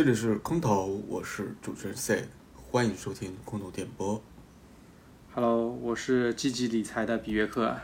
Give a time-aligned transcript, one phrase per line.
[0.00, 2.26] 这里是空投，我是主持人 C，
[2.70, 4.22] 欢迎收听空投电波。
[5.34, 7.76] Hello，我是积极理财的比约克。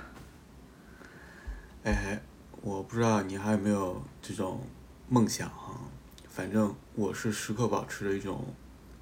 [1.84, 2.22] 哎，
[2.62, 4.62] 我不知道你还有没有这种
[5.10, 5.78] 梦想哈，
[6.26, 8.46] 反正我是时刻保持着一种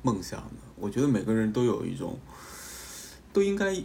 [0.03, 0.57] 梦想的。
[0.75, 2.19] 我觉得每个人都有一种，
[3.33, 3.81] 都应该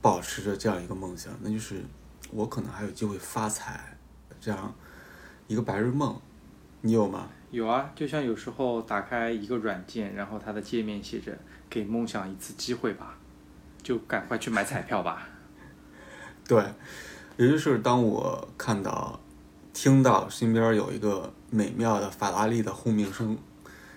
[0.00, 1.84] 保持着这样一个梦想，那就是
[2.30, 3.98] 我可能还有机会发财，
[4.40, 4.74] 这样
[5.46, 6.18] 一个白日梦。
[6.80, 7.28] 你有吗？
[7.50, 11.36] 有啊，就像有时候打开一个软件，然后它的界面写着
[11.68, 13.18] “给梦想一次机会吧”，
[13.82, 15.28] 就赶快去买彩票吧。
[16.46, 16.64] 对，
[17.36, 19.18] 也就是当我看到、
[19.72, 23.36] 听到身边有一个美妙的法拉利的轰鸣声，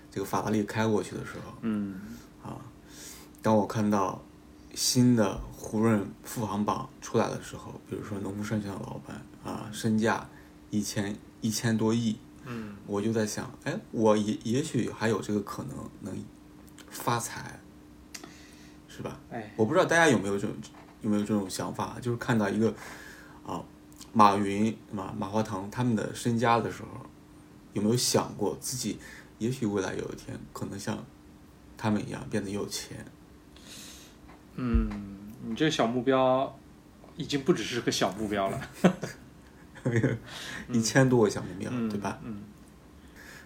[0.10, 2.00] 这个法拉利开过去的时候，嗯，
[2.44, 2.58] 啊，
[3.42, 4.20] 当我看到
[4.74, 10.28] 新的胡润富豪榜出来的时候，比如说农夫山泉的老板啊，身价
[10.72, 16.24] 一千一千多亿，嗯，我就在想，哎，我也也许还有这个可能能
[16.90, 17.60] 发财，
[18.88, 19.20] 是吧？
[19.32, 20.56] 哎，我不知道大家有没有这种
[21.02, 22.74] 有没有这种想法，就是看到一个
[23.46, 23.64] 啊，
[24.12, 27.06] 马云、马马化腾他们的身家的时候，
[27.74, 29.00] 有没有想过自己
[29.40, 31.04] 也许未来有一天可能像
[31.78, 33.06] 他们一样变得有钱？
[34.56, 34.90] 嗯，
[35.46, 36.60] 你这个小目标
[37.18, 38.62] 已经不只是个小目标了，
[40.72, 42.20] 一千多个小目标，嗯，对吧？
[42.24, 42.44] 嗯，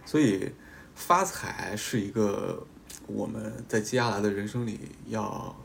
[0.06, 0.52] 所以
[0.96, 2.66] 发财是一个
[3.08, 5.56] 我们在接下来的人生里要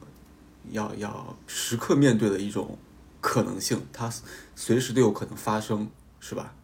[0.70, 2.78] 要要时刻面对的一种
[3.20, 4.10] 可能性，它
[4.54, 5.88] 随时都有可能发生，
[6.20, 6.54] 是吧？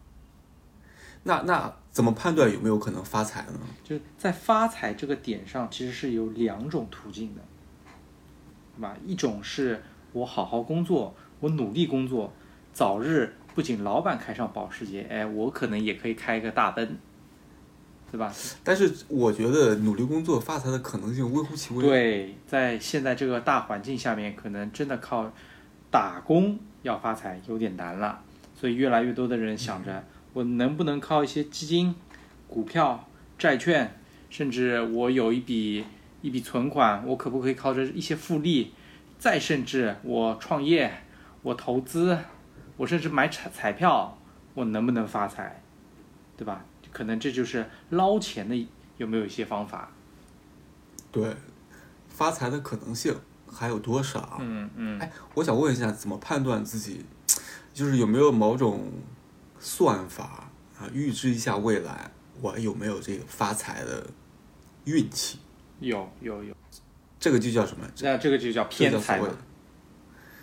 [1.23, 3.59] 那那怎么判断有没有可能发财呢？
[3.83, 7.41] 就是在发财这个点上，其实是有两种途径的，
[8.77, 8.95] 对吧？
[9.05, 12.31] 一种是我好好工作，我努力工作，
[12.71, 16.97] 早日不仅老板开上保时捷，哎，我可能也可以开一个大奔，
[18.09, 18.33] 对吧？
[18.63, 25.29] 但是我觉得努力工作发财的可能性微乎其微。，对，在现在这个大环境下面，可能真的靠
[25.91, 28.21] 打工要发财有点难了，
[28.55, 31.93] 所以越来越多的人想着，我能不能靠一些基金、
[32.47, 33.93] 股票、债券，
[34.29, 35.83] 甚至我有一笔
[36.21, 38.71] 一笔存款，我可不可以靠着一些复利，
[39.17, 40.89] 再甚至我创业，
[41.41, 42.17] 我投资，
[42.79, 44.17] 我甚至买彩彩票，
[44.53, 45.61] 我能不能发财，
[46.37, 46.63] 对吧？
[46.93, 49.91] 可能这就是捞钱的有没有一些方法？
[51.11, 51.35] 对，
[52.07, 53.13] 发财的可能性
[53.51, 54.37] 还有多少？
[54.39, 54.97] 嗯嗯。
[54.97, 57.05] 哎，我想问一下，怎么判断自己，
[57.73, 58.89] 就是有没有某种
[59.59, 62.09] 算法啊，预知一下未来
[62.41, 64.07] 我有没有这个发财的
[64.85, 65.39] 运气？
[65.81, 66.55] 有有有，
[67.19, 67.85] 这个就叫什么？
[67.99, 69.27] 那这个就叫这偏财嘛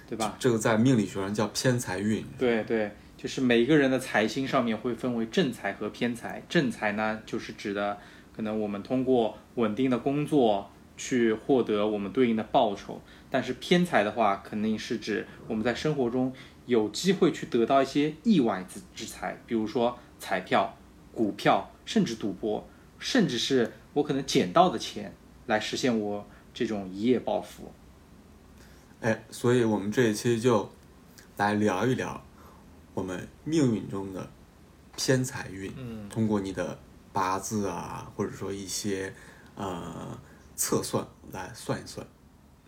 [0.09, 0.37] 对吧？
[0.39, 2.25] 这个在命理学上叫偏财运。
[2.39, 6.43] 对对，就是每一个人的财星上面会分为正财和偏财。
[6.49, 7.99] 正财呢，就是指的
[8.35, 16.33] 可能我们通过稳定的工作去获得我们对应的报酬，但是偏财的话，肯定是指我们在生活中
[16.67, 20.77] 有机会去得到一些意外之之财，比如说彩票、
[21.13, 22.67] 股票，甚至赌博，
[22.99, 25.13] 甚至是我可能捡到的钱
[25.47, 27.73] 来实现我这种一夜暴富。
[29.07, 30.69] 哎，所以我们这一期就
[31.37, 32.21] 来聊一聊
[32.93, 34.29] 我们命运中的
[34.97, 35.73] 偏财运。
[35.77, 36.77] 嗯通过你的
[37.13, 39.15] 八字啊，或者说一些
[39.55, 40.19] 呃
[40.57, 42.05] 测算来算一算。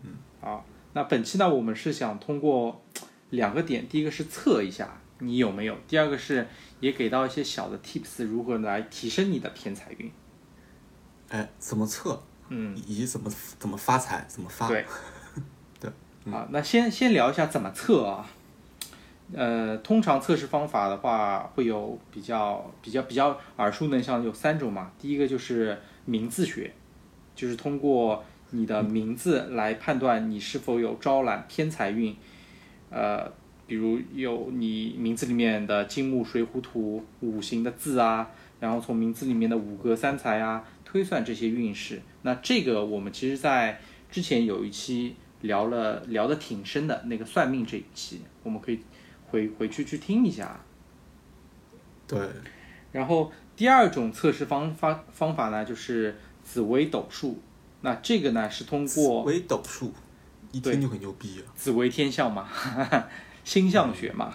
[0.01, 2.81] 嗯好，那本期呢，我们是想通过
[3.31, 6.47] 两个点，第一个是测一下你有没有，第二个是
[6.79, 10.09] 也给到一些小的 tips，如何来提升你的偏财运。
[11.27, 12.23] 哎，怎么测？
[12.47, 13.29] 嗯，以及怎么
[13.59, 14.69] 怎么发财，怎么发？
[14.69, 14.85] 对，
[16.25, 18.29] 啊，那先先聊一下怎么测啊。
[19.31, 24.91] 呃，通常测试方法的话，会有比较比较比较耳熟能详，有三种嘛。
[24.99, 26.73] 第一个就是名字学，
[27.35, 32.15] 就是通过你的名字来判断你是否有招揽偏财运。
[32.89, 33.31] 呃，
[33.67, 38.27] 比如有你名字里面的金木水火土五行的字啊，
[38.59, 42.01] 然后从名字里面的五格三才啊，推算这些运势。
[42.23, 43.79] 那这个我们其实在
[44.09, 48.79] 之前有一期聊了聊的挺深的那个算命这一期，我们可以
[49.27, 50.59] 回回去去听一下。
[52.07, 52.19] 对，
[52.91, 57.39] 然后第二种测试方法方法呢，就是紫微斗数。
[57.81, 59.93] 那这个呢是通过紫微斗数，
[60.51, 61.47] 一对听就很牛逼啊。
[61.55, 62.49] 紫微天象嘛，
[63.45, 64.33] 星象学嘛，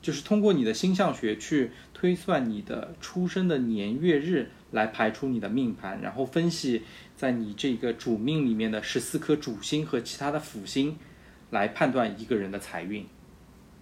[0.00, 6.82] 就是通过你的星象学去推算你的出生的年月日，来排出你的命盘，然后分析
[7.16, 10.98] 在你这个主命里面的十四颗主星和其他的辅星，
[11.48, 13.06] 来判断一个人的财运。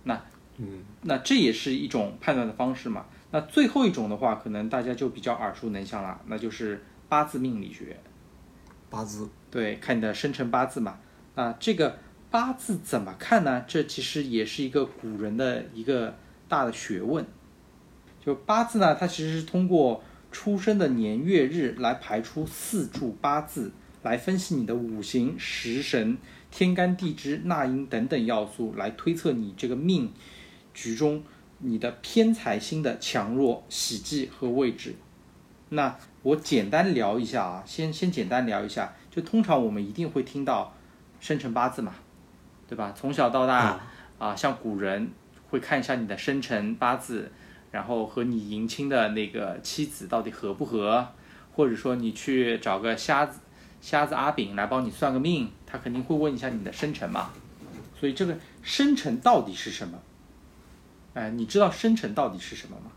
[0.04, 0.22] 那
[0.58, 3.06] 嗯，那这也是一种判断的方式嘛。
[3.32, 7.96] 那最后一种的话，可能大家就比较耳熟能详了，那就是八字命理学。
[8.88, 11.00] 八字，对，看你的生辰八字嘛。
[11.34, 11.98] 那，这个
[12.30, 13.64] 八字怎么看呢？
[13.66, 16.16] 这其实也是一个古人的一个
[16.48, 17.26] 大的学问。
[18.24, 23.70] 就八字呢，它其实是通过出生的年月日来排出四柱八字，
[24.02, 26.16] 来分析你的五行、食神、
[26.50, 30.10] 天干地支、纳音等等要素，来推测你这个命
[30.72, 31.22] 局中
[31.58, 34.94] 你的偏财星的强弱、喜忌和位置。
[35.68, 40.74] 那我简单聊一下啊，先先简单聊一下，就通常我们一定会听到
[41.20, 41.94] 生辰八字嘛，
[42.66, 42.94] 对吧？
[42.96, 43.80] 从小到大
[44.18, 45.10] 啊，像古人
[45.48, 47.30] 会看一下你的生辰八字，
[47.74, 51.08] 然后和你迎亲的那个妻子到底合不合，
[51.56, 53.40] 或者说你去找个瞎子
[53.80, 57.32] 瞎子阿炳来帮你算个命，他肯定会问一下你的生辰嘛。
[57.98, 59.98] 所以这个生辰到底是什么？
[61.14, 62.92] 哎，你知道生辰到底是什么吗？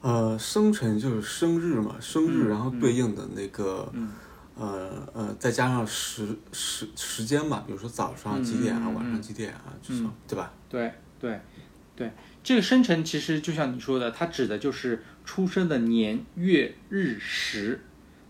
[0.00, 4.12] 呃，生辰就是生日嘛，生日，嗯然后对应的那个，嗯
[4.56, 10.50] 呃呃，再加上时时时间吧，比如说早上几点啊，晚上几点啊，这种，对吧？
[10.70, 10.90] 对
[11.20, 11.38] 对
[11.94, 12.10] 对，
[12.46, 17.80] 这个生辰其实就像你说的，它指的就是出生的年月日时，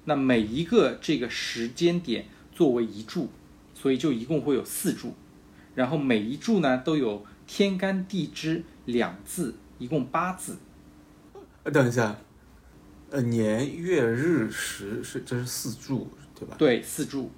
[0.07, 3.31] 那每一个这个时间点作为一柱，
[3.75, 5.15] 所以就一共会有四柱，
[5.75, 10.57] 然后每一柱呢都有天干地支两字，一共八字。
[11.65, 12.17] 呃，等一下，
[13.11, 16.57] 呃，年月日时是这是四柱，对吧？
[16.57, 17.31] 对，四柱。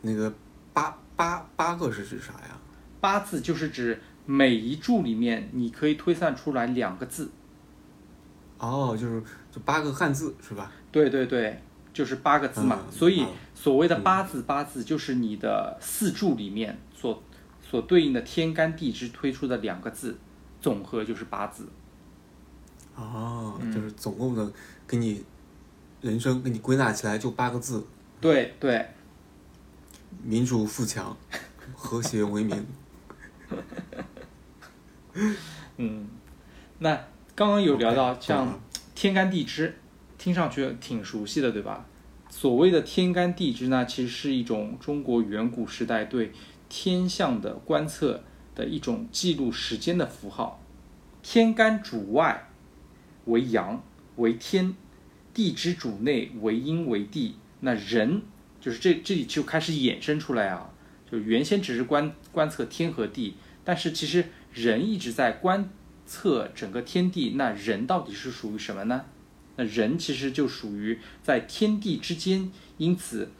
[0.00, 0.32] 那个
[0.72, 2.58] 八八八个是指啥呀？
[2.98, 4.00] 八字就是指
[4.30, 7.30] 每一柱里面你可以推算出来两个字。
[8.58, 10.70] 哦，就是就八个汉字是吧？
[10.92, 11.58] 对对对，
[11.94, 12.78] 就是八个字嘛。
[12.84, 17.22] 嗯所以嗯所谓的八字，八字就是你的四柱里面所
[17.62, 20.18] 所对应的天干地支推出的两个字，
[20.60, 21.66] 总和就是八字。
[22.94, 24.52] 哦，嗯就是总共的
[24.86, 25.24] 给你
[26.02, 27.82] 人生给你归纳起来就八个字：
[28.20, 28.86] 对对，
[30.22, 31.16] 民主富强，
[31.74, 32.66] 和谐为民。
[35.78, 36.06] 嗯，
[36.78, 36.94] 那
[37.34, 38.60] 刚刚有聊到像
[38.94, 39.76] 天干地支，
[40.16, 41.86] 听上去挺熟悉的，对吧？
[42.30, 46.32] 所谓的天干地支呢，其实是一种中国远古时代对
[46.68, 48.22] 天象的观测
[48.54, 50.62] 的一种记录时间的符号。
[51.22, 52.48] 天干主外
[53.24, 53.82] 为阳
[54.16, 54.74] 为天，
[55.34, 57.36] 地支主内为阴为地。
[57.60, 58.22] 那人
[58.60, 60.70] 就是这这里就开始衍生出来啊，
[61.10, 63.34] 就原先只是观观测天和地，
[63.64, 64.26] 但是其实
[64.62, 65.70] 人一直在观
[66.06, 67.34] 测整个天地。
[67.36, 69.04] 那人到底是属于什么呢？
[69.56, 73.30] 那人其实就属于在天地之间，因此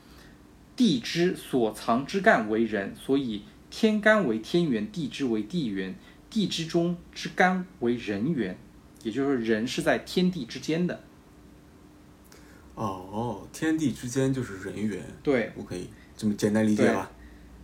[0.75, 5.95] 地之所藏之干为人，所以天干为天元，地支为地元，
[6.29, 8.59] 地之中之干为人元，
[9.03, 11.01] 也就是说人是在天地之间的。
[12.75, 17.11] 哦，天地之间就是人缘，对，我可以这么简单理解吧？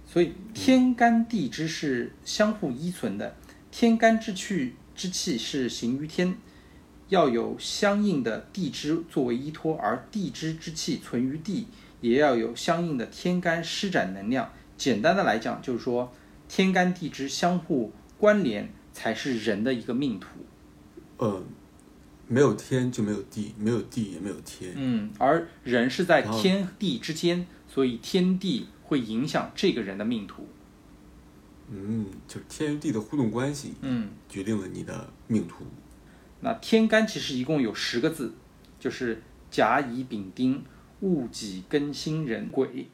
[0.07, 3.35] 所以天干地支是相互依存的，
[3.77, 6.37] 天干之气之气是行于天，
[7.09, 11.67] 要有相应的地支作为依托，而地支之气存于地，
[12.01, 14.49] 也要有相应的天干施展能量。
[14.77, 16.13] 简单的来讲，就是说
[16.49, 20.29] 天干地支相互关联，才是人的一个命途。
[21.17, 21.43] 呃，
[22.29, 24.71] 没有天就没有地，没有地也没有天。
[24.77, 30.47] 嗯，而人是在天地之间，所以天地会影响这个人的命途。
[31.71, 34.09] 嗯，就是天与地的互动关系嗯。
[34.29, 35.65] 决定了你的命途。
[36.41, 38.35] 那天干其实一共有十个字，
[38.79, 40.63] 就是甲乙丙丁
[41.01, 42.89] 戊己庚辛壬癸。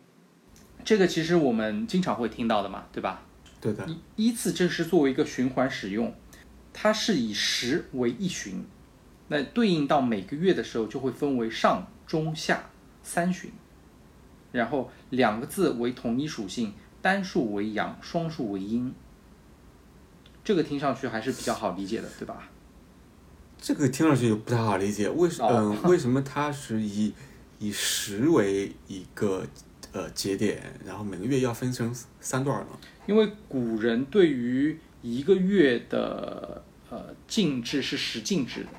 [0.85, 3.23] 这个其实我们经常会听到的嘛，对吧？
[3.61, 6.15] 对的，依依次这是作为一个循环使用，
[6.73, 8.65] 它是以十为一旬，
[9.29, 12.71] 那对应到每个月的时候就会分为上中下
[13.03, 13.51] 三旬，
[14.53, 18.95] 然后两个字为同一属性，单数为阳，双数为阴。
[20.43, 22.49] 这个听上去还是比较好理解的，对吧？
[23.59, 27.13] 这个听上去不太好理解，为什哦嗯、 为什么它是以
[27.59, 29.47] 以十为一个
[29.93, 32.69] 呃节点，然后每个月要分成三段呢？
[33.07, 38.71] 因为古人对于一个月的呃进制是十进制的，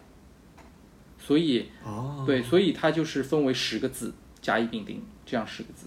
[1.19, 5.85] 所以哦，对，所以它就是分为十个字，甲乙丙丁这样十个字。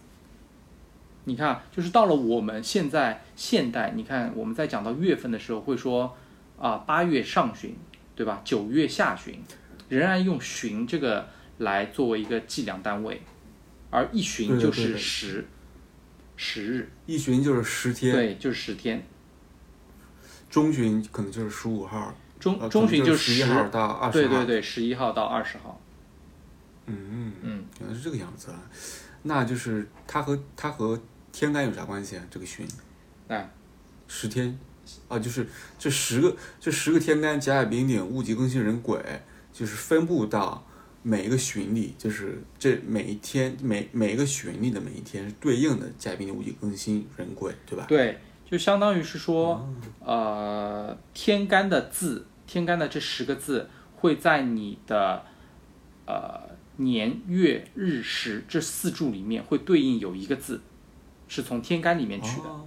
[1.25, 6.15] 你看，就是到了我们现在现代，你看我们在讲到月份的时候，会说
[6.59, 7.75] 啊八月上旬，
[8.15, 8.43] 对吧？
[8.45, 9.43] 九月下旬，
[9.89, 11.29] 仍然用旬这个
[11.59, 13.23] 来作为一个计量单位，
[13.91, 15.47] 而一旬就是十
[16.37, 19.03] 十日，一旬就是十天，对，就是十天。
[20.51, 24.29] 中旬可能就是十五号，中呃中旬就是十一号到二十号。
[24.29, 25.81] 对对对，十一号到二十号。
[26.87, 28.61] 嗯嗯，原来是这个样子啊，
[29.23, 31.01] 那就是它和它和
[31.35, 32.25] 天干有啥关系啊？
[32.31, 32.65] 这个旬
[33.27, 33.51] 哎，
[34.07, 34.57] 十天。
[35.09, 35.47] 啊，就是
[35.79, 39.03] 这十个这十个天干甲乙丙丁戊己庚辛壬癸，
[39.51, 40.63] 就是分布到
[41.03, 47.87] 每一个旬里，就是这每一天每每一个旬里的每一天是对应的甲乙丙丁戊己庚辛壬癸，对吧？
[47.89, 49.67] 对，就相当于是说，
[50.01, 55.25] 呃，天干的字，天干的这十个字会在你的
[56.05, 56.43] 呃
[56.77, 60.61] 年月日时这四柱里面会对应有一个字，
[61.29, 62.49] 是从天干里面取的。
[62.49, 62.67] 哦，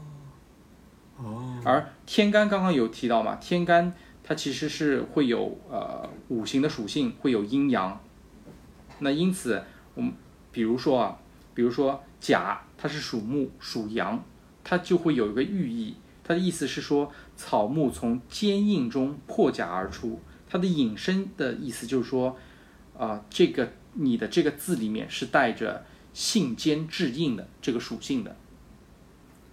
[1.17, 7.99] 哦，而天干刚刚有提到嘛，天干它其实是会有呃五行的属性，会有阴阳。
[8.99, 10.11] 那因此，我们
[10.51, 11.19] 比如说啊，
[11.53, 14.23] 比如说甲，它是属木属阳，
[14.63, 20.19] 它就会有一个寓意，它的意思是说草木从坚硬中破甲而出。
[20.49, 22.37] 它的引申的意思就是说，
[22.97, 28.35] 啊、这个你的这个字里面是带着性坚志硬的这个属性的。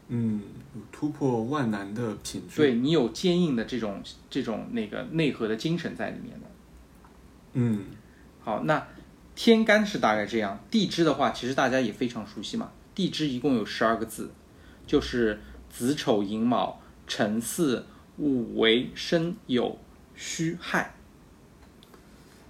[0.09, 0.43] 嗯，
[0.75, 6.47] 有突破万难的品质。，对你有坚硬的这种这种那个内核的精神在里面的。
[7.55, 7.85] 嗯，
[8.41, 8.87] 好，那
[9.35, 12.71] 天干是大概这样，地支的话，其实大家也非常熟悉嘛。
[12.95, 14.31] 地支一共有十二个字，
[14.87, 17.85] 就是子丑寅卯辰巳
[18.19, 19.77] 午未申酉
[20.15, 20.95] 戌亥。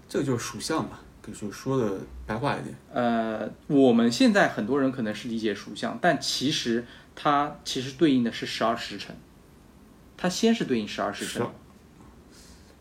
[0.09, 2.75] 这就是属相嘛，就是说的白话一点。
[2.93, 9.17] 呃，我们现在很多人可能是理解属相，但其实它其实对应的是十二时辰，
[10.17, 11.47] 它先是对应十二时辰，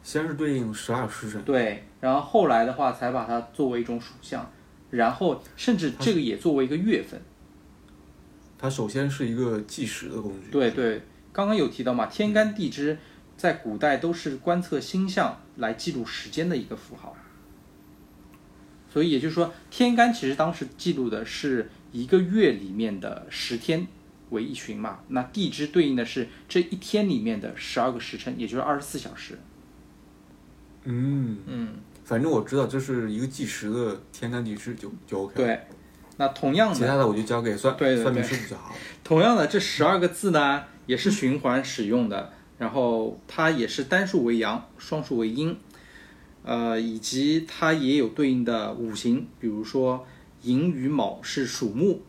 [0.01, 1.41] 先是对应十二时辰。
[1.43, 4.51] 对，然后后来的话才把它作为一种属相，
[4.89, 7.21] 然后甚至这个也作为一个月份。
[8.57, 10.49] 它首先是一个计时的工具。
[10.49, 12.97] 对对，刚刚有提到嘛，天干地支
[13.35, 17.15] 在古代都是观测星象来记录时间的一个符号，
[18.89, 23.85] 所以也就是说，天干其实当时记录的是一个月里面的十天
[24.33, 29.39] 为一旬嘛，那地支对应的是这一天里面的十二个时辰，也就是二十四小时。
[30.83, 31.69] 嗯，嗯，
[32.03, 35.59] 反正我知道这是一个计时的天干地支就就 OK。，对。
[36.17, 38.75] 那同样的，其他的我就交给算对对算命师傅就好了。
[39.03, 45.57] 同样的，这十二个字呢，也是循环使用的，然后它也是单数为阳，双数为阴，
[46.43, 50.05] 呃，以及它也有对应的五行，比如说
[50.43, 52.03] 寅与卯是属木，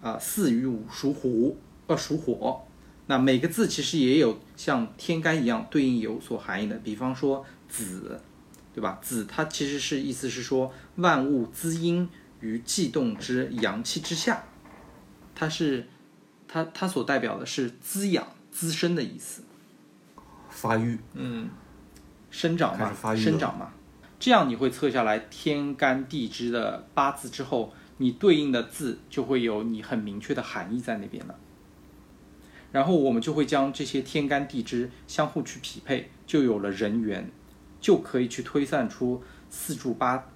[0.00, 2.64] 啊、四与五属虎，呃，属火。
[3.06, 8.20] 那每个字其实也有像天干一样对应有所含义的，比方说子，
[8.72, 8.98] 对吧？
[9.02, 12.08] 子它其实是意思是说万物滋阴
[12.40, 14.44] 于悸动之阳气之下，
[15.34, 15.88] 它是
[16.46, 19.42] 它它所代表的是滋养、滋生的意思，
[20.48, 21.50] 发育，嗯，
[22.30, 23.72] 生长嘛生长嘛。
[24.20, 31.38] 这样你会测下来天干地支的八字之后，你对应的字就会有你很明确的含义在那边了。
[32.72, 37.30] 然后我们就会将这些天干地支相互去匹配，就有了人缘，
[37.78, 40.26] 就可以去推算出四柱八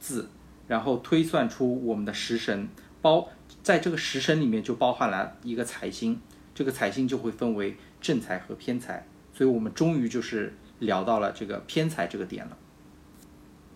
[0.00, 0.28] 字，
[0.66, 2.68] 然后推算出我们的食神，
[3.00, 3.28] 包
[3.62, 6.20] 在这个食神里面就包含了一个财星，
[6.52, 12.56] 这个财星就会分为正财和偏财，所以我们终于就是聊到了这个偏财这个点了。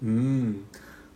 [0.01, 0.65] 嗯，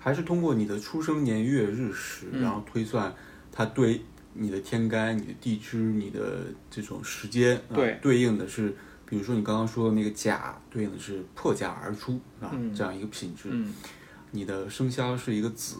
[0.02, 3.14] 还是通过你的出生年月日时，嗯然后推算
[3.52, 4.00] 它对
[4.32, 13.48] 你的天干、你的地支、你的这种时间，啊对对应的是，比如说你刚刚说的那个甲，对应的是破甲而出啊，嗯这样一个品质。
[13.50, 13.74] 嗯，
[14.30, 15.76] 你的生肖是一个子，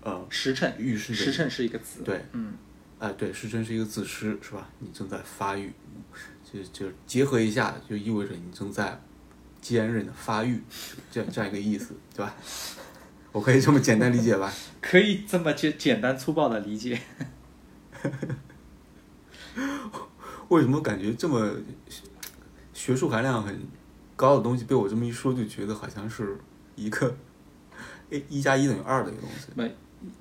[0.00, 2.54] 呃，时辰，预示时辰是一个子，对，嗯，
[2.98, 4.70] 哎、对，时辰是一个子时，是吧？
[4.78, 5.70] 你正在发育，
[6.50, 8.98] 就就结合一下，就意味着你正在
[9.60, 10.62] 坚韧的发育，
[11.10, 12.34] 这样这样一个意思，对吧？
[13.34, 14.52] 我可以这么简单理解吧？
[14.80, 17.00] 可以这么简简单粗暴的理解。
[20.48, 21.52] 为什么感觉这么
[22.72, 23.60] 学术含量很
[24.14, 26.38] 高的东西，被我这么一说，就觉得好像是
[26.76, 27.12] 一个
[28.08, 29.48] 一一加一等于二的一个东西？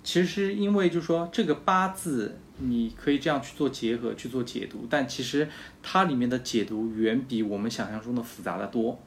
[0.03, 5.47] 其实因为就是说这个八字，你可以这样去做结合去做解读，但其实
[5.83, 8.99] 它里面的解读远比我们想象中的复杂的多。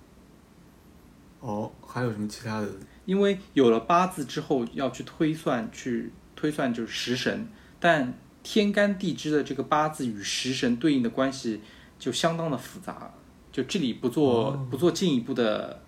[1.40, 2.68] 哦，还有什么其他的？
[3.06, 7.48] 因为有了八字之后，要去推算，去推算就是食神，
[7.80, 11.62] 但天干地支的这个八字与食神对应的关系
[11.98, 13.14] 就相当的复杂。
[13.50, 15.82] 就这里不做、哦不做进一步的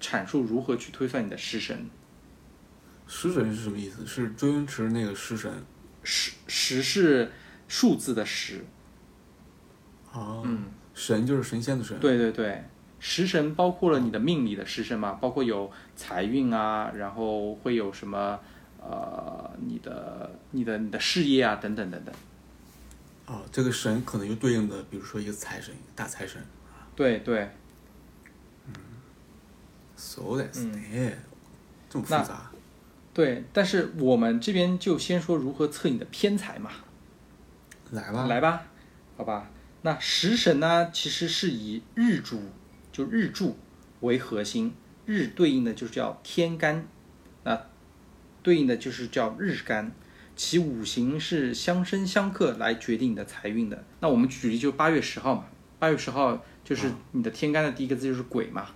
[0.00, 1.90] 阐述，如何去推算你的食神。
[3.06, 4.06] 食神是什么意思？
[4.06, 5.52] 是周星驰那个食神
[6.02, 7.30] 食食是
[7.68, 8.64] 数字的食，
[10.12, 10.40] 啊？
[10.44, 11.98] 嗯，神就是神仙的神。
[12.00, 12.64] 对对对，
[13.00, 18.38] 食神包括了你的命里的食神嘛，包括有财运啊，然后会有什么
[18.80, 22.14] 呃你的你的你的事业啊等等等等。
[23.26, 26.40] 哦，这个神可能就对应的，比如说一个财神，一个大财神。
[26.94, 27.48] 对对
[29.96, 31.14] ，So that's 嗯 it，
[31.88, 32.50] 这么复杂。
[33.14, 36.70] 对，但是我们这边就先说如何测你的偏财嘛。
[37.92, 38.62] 来吧，来吧，
[39.16, 39.48] 好吧。
[39.82, 42.42] 那食神呢，其实是以日主，
[42.92, 43.56] 就日柱
[44.00, 44.72] 为核心，
[45.06, 46.86] 日对应的就是叫天干，
[47.44, 47.66] 那
[48.42, 49.92] 对应的就是叫日干，
[50.34, 53.84] 其五行是相生相克来决定你的财运的。
[54.00, 55.46] 那我们举例就八月十号嘛，
[55.78, 58.66] 八月十号就是你的天干的第一个字就是癸嘛，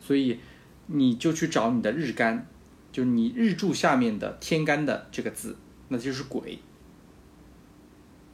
[0.00, 0.38] 所以
[0.86, 2.46] 你就去找你的日干，
[2.92, 5.56] 就是你日柱下面的天干的这个字，
[5.88, 6.58] 那就是癸。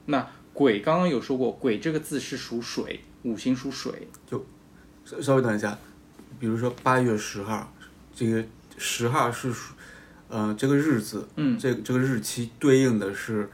[0.05, 4.07] 那癸刚刚有说过，癸这个字是属水，五行属水。
[5.03, 5.77] 稍稍微等一下，
[6.39, 7.71] 比如说八月十号，
[8.15, 8.43] 这个
[8.75, 9.73] 十号是属，
[10.29, 13.47] 呃，这个日子，嗯，这这个日期对应的是，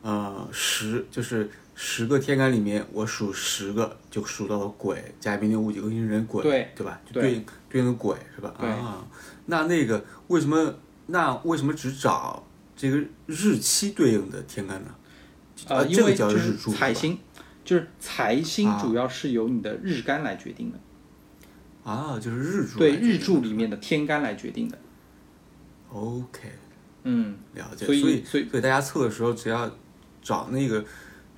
[0.00, 6.98] 呃，十，就是十个天干里面，我数十个就数到了癸，甲丙丁戊己庚辛壬癸，对对吧？
[7.04, 8.54] 就对对应对应的癸是吧？
[8.58, 9.06] 对啊，
[9.44, 10.74] 那那个为什么
[11.08, 14.94] 那为什么只找这个日期对应的天干呢？
[15.68, 17.18] 呃，啊这个因为就是叫日柱是吧财星，
[17.64, 20.78] 就是财星啊主要是由你的日干来决定的，
[21.90, 24.78] 啊，就是日柱对日柱里面的天干来决定的。
[25.90, 26.50] OK，
[27.04, 27.86] 嗯，了解。
[27.86, 29.70] 所以所以所以大家测的时候，只要
[30.20, 30.84] 找那个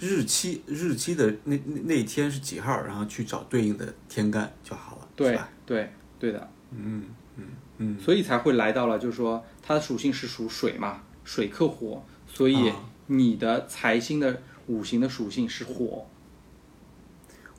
[0.00, 5.48] 日期，日期的那那那一天是几号，然后去找对应的天干就好了，对吧？
[5.64, 7.04] 对对的，嗯
[7.36, 7.44] 嗯
[7.78, 16.04] 嗯，所以才会来到了，就是说它的属性是属水嘛，水克火，所以啊你的财星的五行的属性是火。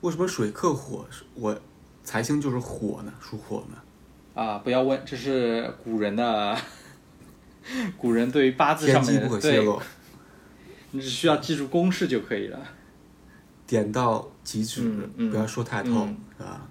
[0.00, 1.06] 为什么水克火？
[1.34, 1.58] 我
[2.04, 3.12] 财星就是火呢？
[3.20, 3.76] 属火呢？
[4.34, 6.56] 啊，不要问，这是古人的，
[7.98, 9.82] 古人对于八字上天机不可面的对，泄露，
[10.92, 12.58] 你只需要记住公式就可以了。
[13.66, 16.68] 点到即止，嗯嗯不要说太透，嗯是吧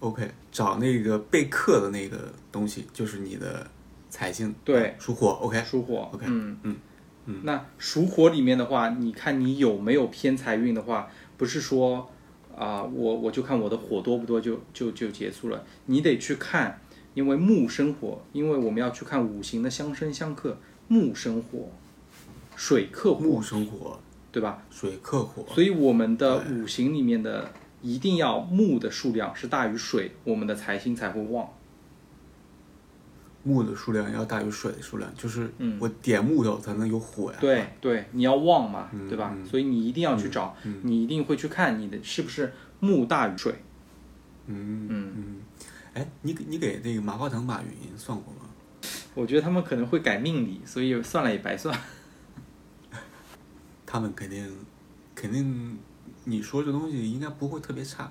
[0.00, 3.66] ？OK，找那个被克的那个东西，就是你的
[4.10, 5.30] 财星，对属火。
[5.40, 6.76] OK，属火 OK，嗯嗯
[7.26, 7.40] 嗯。
[7.42, 12.08] 那属火里面的话，你看你有没有偏财运的话，不是说
[12.56, 16.80] 啊、我我就看我的火多不多就就就结束了，你得去看，
[17.12, 20.56] 因为木生火，因为我们要去看五行的相生相克，
[20.86, 21.68] 木生火，
[22.54, 23.98] 水克木，生火，
[24.30, 24.62] 对吧？
[24.70, 27.50] 水克火，所以我们的五行里面的
[27.82, 31.48] 一定要木的数量是大于水，我们的财星才会旺。
[33.44, 37.38] 木的数量要大于水的数量，就是嗯我点木头才能有火呀。
[37.40, 39.32] 对对，你要旺嘛，嗯对吧？
[39.36, 43.54] 嗯所以你一定要去找，嗯你一定会去看你的是不是木大于水。
[44.46, 45.36] 嗯嗯嗯，
[45.94, 48.40] 哎，你给你给那个马化腾、马云算过吗？
[49.14, 51.78] 我觉得他们可能会改命理，所以算了也白算。
[53.86, 54.50] 他们肯定
[55.14, 55.78] 肯定，
[56.24, 58.10] 你说这东西应该不会特别差？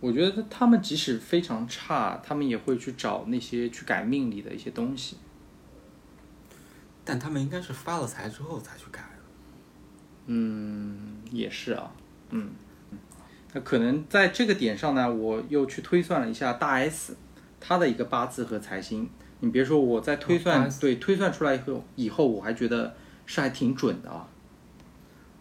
[0.00, 5.16] 我觉得他们即使非常差，他们也会去找那些去改命理的一些东西。
[7.04, 9.22] 但他们应该是发了财之后才去改的。
[10.26, 11.92] 嗯，也是啊，
[12.30, 12.50] 嗯，
[13.52, 17.16] 那可能在这个点上呢，我又去推算了一下大 S
[17.60, 19.08] 他的一个八字和财星。
[19.40, 24.26] 你别说，我在推算，哦对推算出来以后，以后我还觉得是还挺准的啊。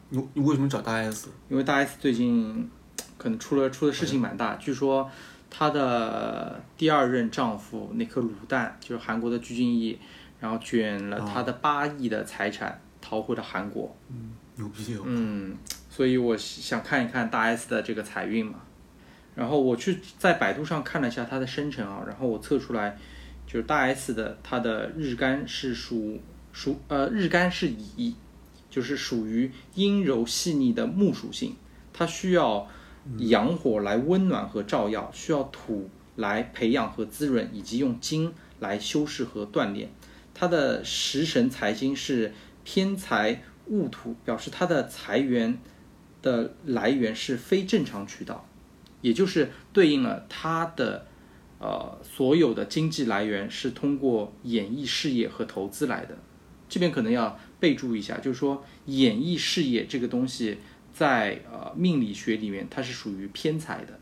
[0.10, 1.30] 你你为什么找大 S？
[1.50, 2.70] 因为大 S 最近
[3.18, 5.10] 可能出了出的事情蛮大，据说
[5.50, 10.00] 她的第二任丈夫那颗卤蛋就是韩国的鞠婧祎，
[10.40, 13.96] 然后卷了她的八亿的财产逃回了韩国。
[14.10, 15.02] 嗯牛逼哦！
[15.04, 15.58] 嗯，
[15.90, 18.62] 所以我想看一看大 S 的这个财运嘛。
[19.36, 22.98] 然后我去在百度上看了一下她的生辰啊，然后我测出来，
[23.46, 26.22] 就是大 S 的她的日干是属
[26.54, 28.16] 属呃日干是乙，
[28.70, 31.58] 就是属于阴柔细腻的木属性，
[31.92, 32.66] 它需要
[33.18, 39.92] 阳火来温暖和照耀，需要土来培养和滋润，以及用金来修饰和锻炼。
[40.34, 45.60] 它的食神财星是偏财戊土，表示它的财源
[46.22, 48.48] 的来源是非正常渠道，
[49.02, 51.06] 也就是对应了它的
[51.60, 56.18] 呃所有的经济来源是通过演艺事业和投资来的。
[56.68, 60.58] 这边可能要备注一下，就是说演艺事业这个东西
[60.96, 64.00] 在呃命理学里面它是属于偏财的，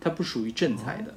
[0.00, 1.14] 它不属于正财的。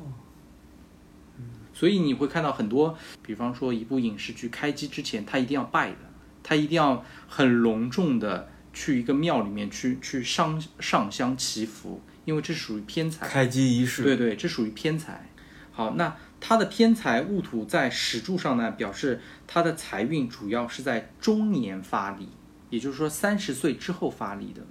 [1.74, 5.98] 所以你会看到很多，比方说一部影视剧开机之前，它一定要拜的，
[6.44, 13.28] 它一定要很隆重的去一个庙里面去去上上香祈福，因为这属于偏财。
[13.28, 15.28] 开机仪式，对对，这属于偏财。
[15.72, 22.30] 好，那它的偏财戊土在史柱上呢，表示它的财运主要是在中年发力，
[22.70, 24.62] 也就是说三十岁之后发力的。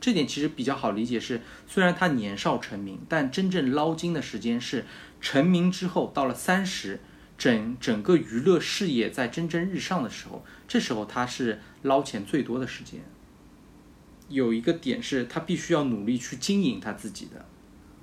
[0.00, 4.84] 这点其实比较好理解，是虽然他年少成名，但真正捞金的时间是
[5.20, 6.98] 成名之后，到了三十，
[7.38, 13.00] 整整个娱乐事业在蒸蒸日上的时候，这时候他是捞钱最多的时间。
[14.28, 17.44] 有一个点是他必须要努力去经营他自己的。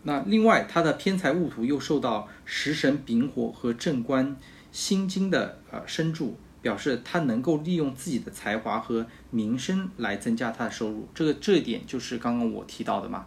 [0.04, 4.38] 那另外，他的偏财戊土又受到食神丙火和正官
[4.72, 6.38] 辛金的呃生助。
[6.62, 13.26] 表示他能够利用自己的才华和名声来增加他的收入，这个这一点就是刚刚我提到的嘛，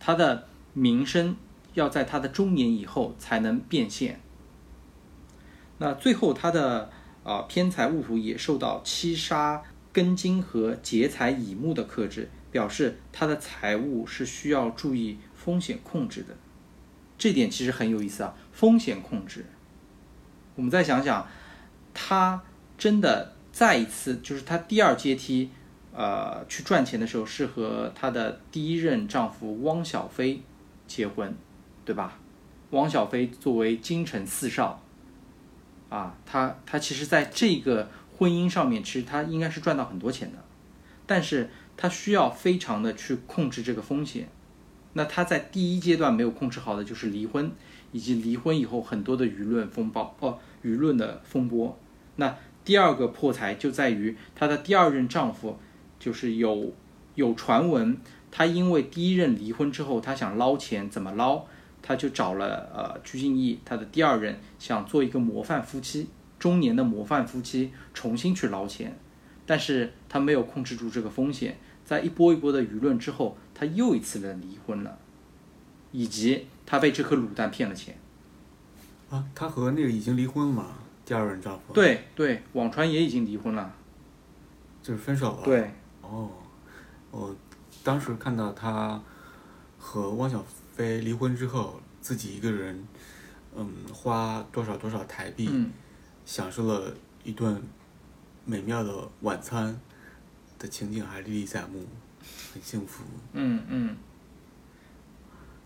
[0.00, 1.36] 他的名声
[1.74, 4.20] 要在他的中年以后才能变现。
[5.78, 6.90] 那最后他的
[7.22, 9.62] 啊偏财戊土也受到七杀
[9.94, 16.36] 庚金和劫财乙木的克制，表示他的财务是需要注意风险控制的。
[17.16, 19.46] 这点其实很有意思啊，风险控制。
[20.56, 21.24] 我们再想想，
[21.94, 22.42] 他。
[22.82, 25.48] 真的再一次，就是她第二阶梯，
[25.94, 30.42] 呃，去赚钱的时候是和她的第一任丈夫汪小菲
[30.88, 31.32] 结婚，
[31.84, 32.18] 对吧？
[32.70, 34.82] 汪小菲作为京城四少，
[35.90, 40.38] 啊，他他其实在这个婚姻上面，其实他应该是赚到很多钱的，
[41.06, 44.28] 但是他需要非常的去控制这个风险。
[44.94, 47.52] 那他在第一阶段没有控制好的就是离婚，
[47.92, 51.78] 以及离婚以后很多的舆论风暴，哦，舆论的风波，
[52.16, 52.36] 那。
[52.64, 55.58] 第二个破财就在于她的第二任丈夫，
[55.98, 56.72] 就是有
[57.14, 57.96] 有传闻，
[58.30, 61.44] 她因为第一任离婚之后，她想捞钱，怎么捞？
[61.82, 68.96] 她就找了呃鞠婧祎，她的第二任，想做一个模范夫妻，中年的模范夫妻，重新去捞钱，
[69.44, 74.96] 但是她没有控制住这个风险，在一波一波的舆论之后，她又一次的离婚了，
[75.90, 77.96] 以及她被这颗卤蛋骗了钱。
[79.10, 80.76] 啊，她和那个已经离婚了吗？
[81.04, 83.74] 第二任丈夫对对，网传也已经离婚了，
[84.80, 85.42] 就是分手了。
[85.44, 86.30] 对，哦，
[87.10, 87.34] 我
[87.82, 89.02] 当时看到他
[89.78, 92.86] 和汪小菲离婚之后，自己一个人，
[93.56, 95.50] 嗯，花多少多少台币，
[96.24, 97.60] 享受了一顿
[98.44, 99.78] 美妙的晚餐
[100.58, 101.84] 的情景还历历在目，
[102.54, 103.02] 很幸福。
[103.32, 103.96] 嗯嗯，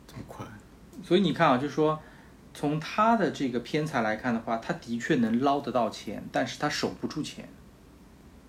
[0.07, 0.47] 这么快，
[1.05, 2.01] 所以你看啊，就说。
[2.57, 7.47] 从他的这个偏财来看的话，他的确能捞得到钱，但是他守不住钱。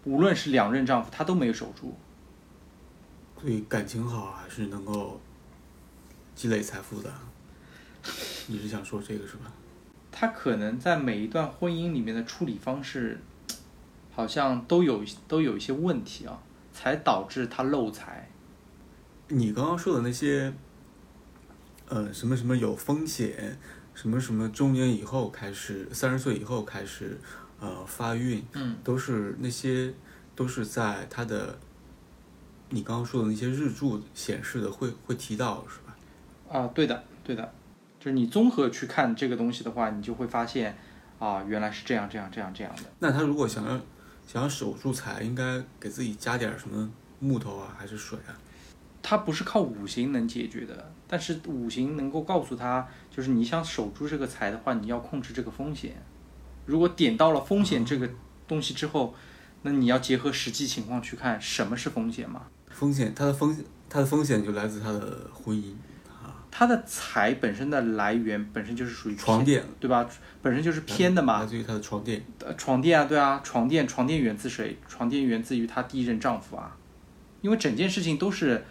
[0.06, 1.94] 无论是两任丈夫，他都没有守住。
[3.42, 5.20] 对感情好还是能够
[6.34, 7.14] 积累财富的。
[8.48, 9.52] 你是想说这个是吧？
[10.10, 13.20] 他可能在每一段婚姻里面的处理方式，
[14.16, 16.42] 好像都有都有一些问题啊，
[16.72, 18.30] 才导致他漏财。
[19.28, 20.54] 你刚刚说的那些，
[21.90, 23.60] 呃，什么什么有风险？
[23.98, 27.20] 什么什么中年以后开始，三十岁以后开始，
[27.60, 29.92] 呃，发运，嗯，都是那些，
[30.36, 31.58] 都是在他的，
[32.70, 35.98] 你刚刚说的那些日柱显示的，会会提到是吧？
[36.48, 37.52] 啊，对的，对的，
[38.00, 40.78] 就是你综合去看这个东西的话，你就会发现，
[41.18, 42.84] 啊，原来是这样这样这样这样的。
[43.00, 43.82] 那他如果想要
[44.28, 46.88] 想要守住财，应该给自己加点什么
[47.20, 48.38] 木头啊，还是水啊？
[49.02, 55.96] 他不是靠五行能解决的，但是五行能够告诉他，就是你想守住这个财的话，你要控制这个风险。
[56.66, 58.10] 如果点到了风险这个
[58.46, 59.16] 东西之后，
[59.62, 62.44] 那你要结合实际情况去看什么是风险嘛？
[62.70, 65.72] 风险，它的风险，它的风险就来自他的婚姻
[66.10, 66.44] 啊。
[66.52, 70.06] 他的财本身的来源本身就是属于床垫，对吧？
[70.42, 71.40] 本身就是偏的嘛。
[71.40, 72.22] 来自于他的床垫。
[72.46, 74.78] 呃，床垫啊，对啊，床垫，床垫源自谁？
[74.88, 76.76] 床垫源自于她第一任丈夫啊，
[77.42, 78.66] 因为整件事情都是。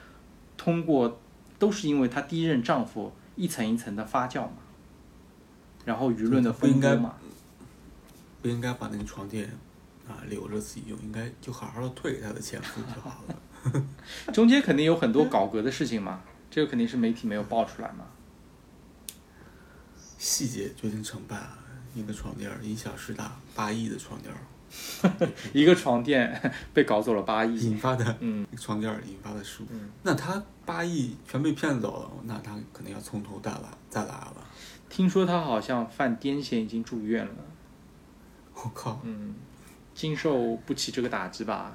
[0.59, 1.21] 通过
[1.59, 4.59] 都是因为她第一任丈夫一层一层的发酵嘛，
[5.85, 7.15] 然后舆论的风波嘛，
[8.43, 9.51] 不应该把那个床垫
[10.09, 13.35] 啊留着自己用，应该就好好的退给他的前夫就好了。
[14.33, 18.07] 中间肯定有很多搞革的事情嘛，这个肯定是媒体没有爆出来嘛。
[20.19, 21.37] 细节决定成败，
[21.95, 24.33] 一个床垫因小失大，八亿的床垫。
[25.53, 34.37] 一个床垫被搞走了八亿，引发的嗯床垫引发的事故，那他八亿全被骗走了，那他可能要从头再来再来了。
[34.89, 37.35] 听说他好像犯癫痫，已经住院了。
[38.55, 39.35] 我靠，嗯，
[39.95, 41.73] 经受不起这个打击吧？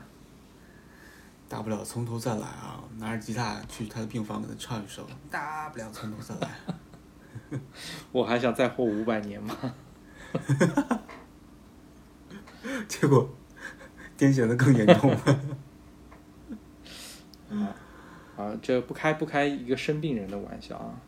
[1.47, 2.81] 大不了从头再来啊！
[2.97, 6.49] 拿着吉他去他的病房给他唱一首，大不了从头再来。
[8.11, 9.55] 我还想再活五百年吗？
[12.87, 13.29] 结果，
[14.17, 15.39] 癫痫的更严重了。
[18.37, 21.01] 啊，这不开不开一个生病人的玩笑啊。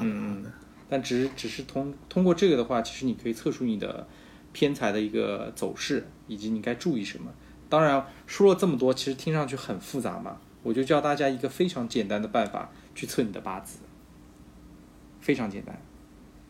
[0.00, 0.52] 嗯的，
[0.88, 4.06] 但只是只是通通过这个的话，其实你可以测出你的
[4.52, 7.32] 偏财的一个走势，以及你该注意什么。
[7.68, 13.78] 当然说了这么多，其实听上去很复杂嘛，我就教大家一个非常简单的办法去测你的八字，
[15.20, 15.80] 非常简单，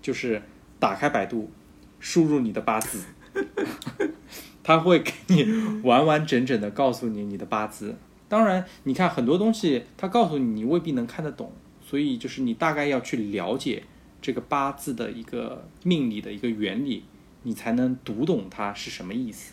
[0.01, 0.43] 就是
[0.79, 1.51] 打开百度，
[1.99, 3.03] 输入你的八字，
[4.63, 5.45] 它会给你
[5.83, 7.97] 完完整整的告诉你你的八字。
[8.29, 11.53] 当然，你看很多东西，他告诉你你未必能看得懂，
[11.85, 13.85] 所以就是你大概要去了解
[14.23, 17.05] 这个八字的一个命理的一个原理，
[17.43, 19.53] 你才能读懂它是什么意思。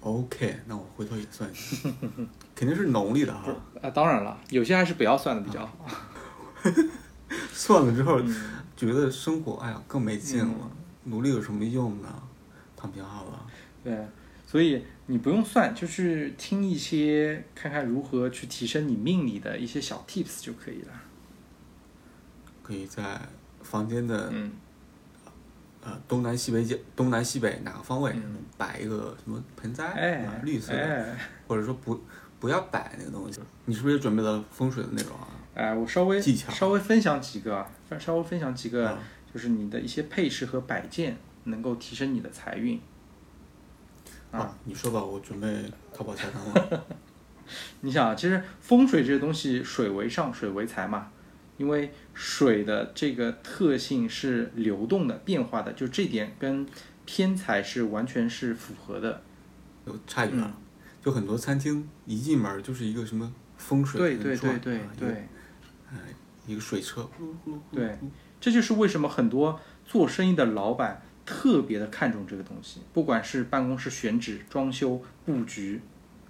[0.00, 1.88] OK，那我回头也算一下，
[2.54, 3.52] 肯定是农历的哈。
[3.82, 5.86] 啊，当然了，有些还是不要算的比较好。
[7.52, 8.34] 算了之后，嗯
[8.76, 10.70] 觉得生活哎呀更没劲了，
[11.04, 12.08] 努力有什么用呢？
[12.86, 13.46] 躺平好了。
[13.82, 13.96] 对，
[14.46, 20.92] 所以你不用算，就是听一些看看如何去提升你命理的一些小 tips 就可以了。
[22.62, 23.20] 可以在
[23.62, 24.50] 房间的嗯
[25.82, 32.00] 呃东南西北角、东南西北哪个方位嗯摆一个什么盆栽，哎啊，绿色的，哎或者说不
[32.40, 33.40] 不要摆那个东西。
[33.66, 35.28] 你是不是也准备了风水的内容啊？
[35.54, 37.64] 哎，我稍微技巧稍微分享几个
[38.00, 38.98] 稍微分享几个啊，
[39.32, 42.80] 就是你的一些配饰和摆件能够提升你的财运。
[44.30, 45.48] 啊，啊，你说吧，我准备
[45.92, 46.86] 淘宝下单了。
[47.82, 51.10] 你想啊，其实风水这个东西，水为上，水为财嘛。
[51.58, 56.66] 因为水的这个特性是流动的、变化的，就这点跟
[57.06, 59.22] 偏财是完全是符合的。
[59.86, 60.62] 有差一句啊，嗯
[61.02, 65.08] 就很多餐厅一进门就是一个什么风水对对对对对，
[65.88, 65.96] 哎，
[66.46, 67.08] 一个水车，
[67.72, 67.96] 对
[68.38, 75.82] 这就是为什么很多做生意的老板特别的看重这个东西，不管是办公室选址、装修、布局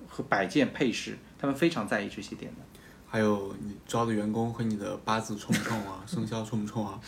[0.09, 2.59] 和摆件配饰，他们非常在意这些点的。
[3.07, 6.99] 还有你招的员工和你的八字冲不冲啊， 生肖冲不冲啊？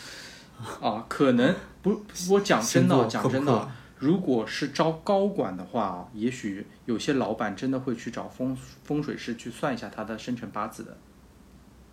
[0.81, 10.97] 啊，可能不，我讲真的讲真的如果是招高管的话，也许有些老板真的会去找风风水师去算一下他的生辰八字的，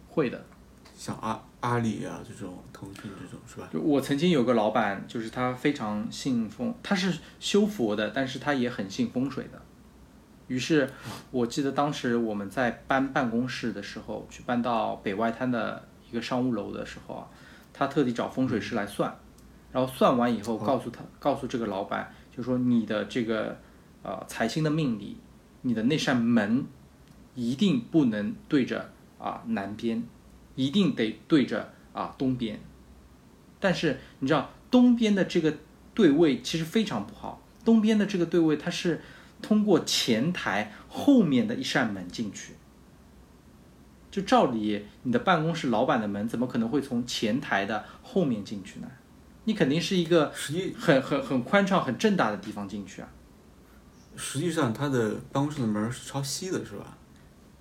[0.08, 0.44] 会的。
[0.96, 3.68] 像阿阿里啊这种，腾讯这种是吧？
[3.72, 9.60] 就我曾经有个老板，就是他非常信风，他是修佛的，但是他也很信风水的。
[10.48, 10.88] 于是，
[11.32, 17.26] 我记得当时我们在搬办公室的时候，去搬到北外滩的一个商务楼的时候啊，
[17.72, 19.12] 他特地找风水师来算，
[19.72, 23.58] 然后算完以后告诉他，告诉这个老板，就说你的这个
[24.02, 25.16] 呃财星的命理，
[25.62, 26.64] 你的那扇门
[27.34, 30.02] 一定不能对着啊南边，
[30.56, 32.58] 一定得对着啊东边。
[33.60, 35.54] 但是你知道东边的这个
[35.94, 39.00] 对位其实非常不好，东边的这个对位它是
[39.40, 42.54] 通过前台后面的一扇门进去。
[44.10, 48.88] 就照理，你的办公室老板的门怎么可能会从前台的后面进去呢？
[49.44, 53.08] 你肯定是一个实际很很很宽敞、很正大的地方进去啊！
[54.16, 56.96] 实际上他的办公室的门是朝西的，是吧？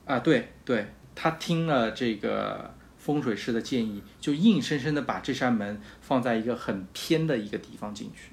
[0.05, 2.73] 啊，对对，他听了这个
[3.05, 8.31] 风水师的建议，就硬生生的把这扇门放在一个很偏的一个地方进去。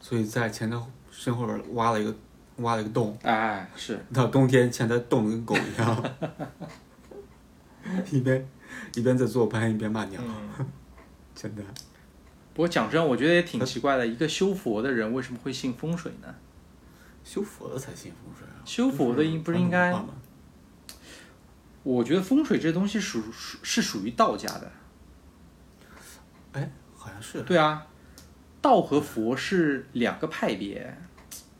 [0.00, 0.76] 所以在前台
[1.08, 2.12] 身后边挖了一个
[2.56, 6.10] 挖了一个洞，哎，是，到冬天前台冻得跟狗一样，
[8.10, 8.48] 一边
[8.96, 10.20] 一边在做盘一边骂娘，
[10.58, 10.66] 嗯。
[11.32, 11.62] 真的
[12.52, 16.34] 不过讲真，我觉得也挺奇怪的，一个修佛的人为什么会信风水呢？
[17.22, 19.94] 修佛的才信风水啊，修佛的应不是应该
[21.82, 24.72] 我觉得风水这东西属属是属于道家的。
[26.52, 27.86] 哎，好像是，对啊，
[28.60, 30.96] 道和佛是两个派别，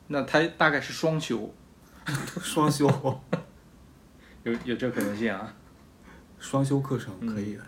[0.09, 1.55] 那它大概是双修，
[2.43, 2.87] 双修，
[4.45, 5.55] 有有这可能性啊。
[6.39, 7.63] 双修课程可以的。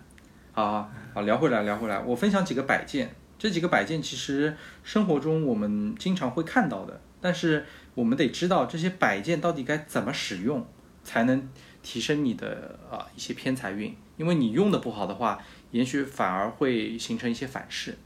[0.53, 3.15] 好好好，聊回来聊回来，我分享几个摆件。
[3.39, 10.67] 这几个摆件其实生活中我们经常会看到的，但是我们得知道这些摆件到底该怎么使用，
[11.03, 11.49] 才能
[11.83, 13.97] 提升你的啊、一些偏财运。
[14.17, 15.39] 因为你用的不好的话，
[15.73, 17.99] 也许反而会形成一些反噬。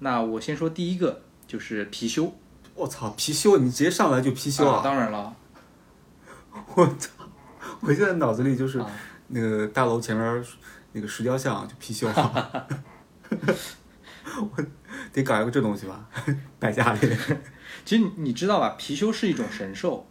[0.00, 2.32] 那我先说第一个，就是貔貅。
[2.74, 4.80] 我操，貔貅，你直接上来就貔貅啊啊！
[4.84, 5.34] 当然了，
[6.74, 7.10] 我操，
[7.80, 8.90] 我现在脑子里就是啊
[9.28, 10.44] 那个大楼前面
[10.92, 12.66] 那个石雕像，就貔貅啊。
[14.40, 14.64] 我
[15.12, 16.08] 得搞一个这东西吧，
[16.60, 17.00] 摆家里。
[17.84, 20.06] 其实你你知道吧，貔貅是一种神兽，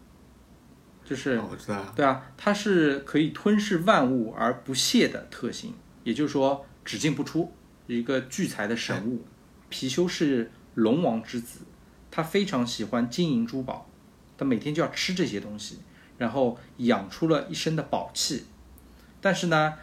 [1.08, 7.50] 就是哦我知道啊，对啊，它是可以吞噬万物而不泄的特性，也就是说只进不出，
[7.88, 9.24] 一个聚财的神物。
[9.72, 11.62] 貔貅是龙王之子，
[12.12, 13.90] 他非常喜欢金银珠宝，
[14.38, 15.80] 他每天就要吃这些东西，
[16.18, 18.46] 然后养出了一身的宝气。
[19.22, 19.74] 但是呢，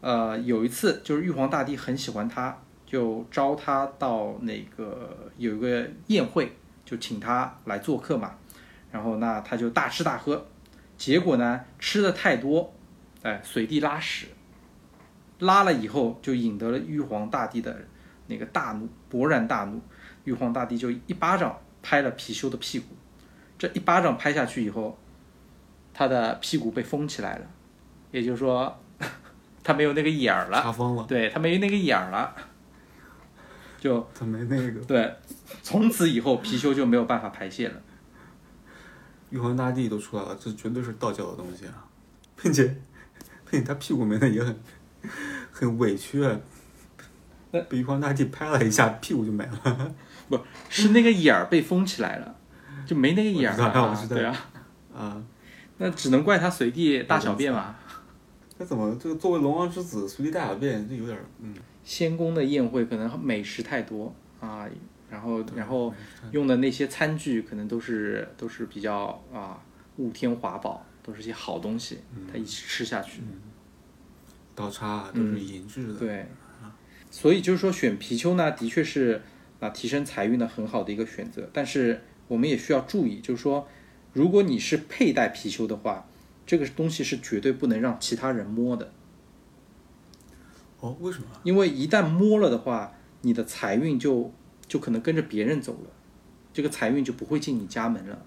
[0.00, 8.34] 呃，有一次就是玉皇大帝很喜欢他，就招他到那个有一个宴会，就请他来做客嘛。
[8.90, 10.46] 然后那他就大吃大喝，
[10.96, 12.72] 结果呢吃的太多，
[13.22, 14.26] 哎，随地拉屎，
[15.38, 17.76] 拉了以后就引得了玉皇大帝的
[18.26, 19.80] 那个大怒，勃然大怒。
[20.24, 22.86] 玉皇大帝就一巴掌拍了貔貅的屁股，
[23.58, 24.98] 这一巴掌拍下去以后，
[25.92, 27.46] 他的屁股被封起来了，
[28.10, 28.80] 也就是说，
[29.62, 32.34] 他没有那个眼儿了，查封了，对他没那个眼儿了，
[33.78, 34.80] 就他没那个。
[34.86, 35.14] 对，
[35.62, 37.82] 从此以后貔貅就没有办法排泄了。
[39.30, 41.84] 玉皇大帝都出来了，这绝对是道教的东西啊，
[42.36, 42.64] 并且，
[43.50, 44.56] 并且他屁股没了也很
[45.50, 46.38] 很委屈啊，
[47.50, 49.94] 被玉皇大帝拍了一下，屁股就没了。
[50.28, 52.34] 不是那个眼儿被封起来了，
[52.86, 54.36] 就没那个眼儿了啊对啊，
[54.94, 55.22] 啊，
[55.78, 57.76] 那只能怪他随地大小便嘛。
[58.56, 64.66] 那怎么这个作为龙王之子随地大小便，这有点嗯，仙宫的宴会可能美食太多啊，
[65.14, 65.94] 然后然后
[66.32, 69.62] 用的那些餐具可能都是都是比较啊
[69.98, 72.00] 物天华宝，都是些好东西，
[72.30, 73.22] 他一起吃下去。
[74.56, 76.26] 刀叉啊都是银制的，对，
[77.10, 79.22] 所以就是说选貔貅呢，的确是
[79.60, 81.48] 啊提升财运的很好的一个选择。
[81.52, 83.66] 但是我们也需要注意，就是说，
[84.12, 86.06] 如果你是佩戴貔貅的话，
[86.46, 88.92] 这个东西是绝对不能让其他人摸的，
[90.80, 91.26] 哦，为什么？
[91.42, 94.32] 因为一旦摸了的话，你的财运就
[94.66, 95.90] 就可能跟着别人走了，
[96.52, 98.18] 这个财运就不会进你家门了。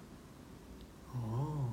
[1.14, 1.70] 哦，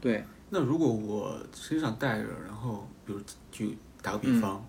[0.00, 3.66] 对，那如果我身上带着，然后比如就
[4.00, 4.64] 打个比嗯方，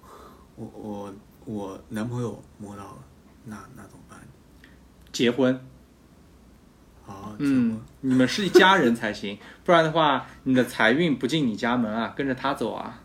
[0.55, 1.13] 我我
[1.45, 2.97] 我男朋友摸到了，
[3.45, 4.19] 那那怎么办？
[5.11, 5.53] 结婚，
[7.05, 13.03] 啊，结嗯婚，你们是一家人才行，不然的话，你的财运不进你家门啊，跟着他走啊。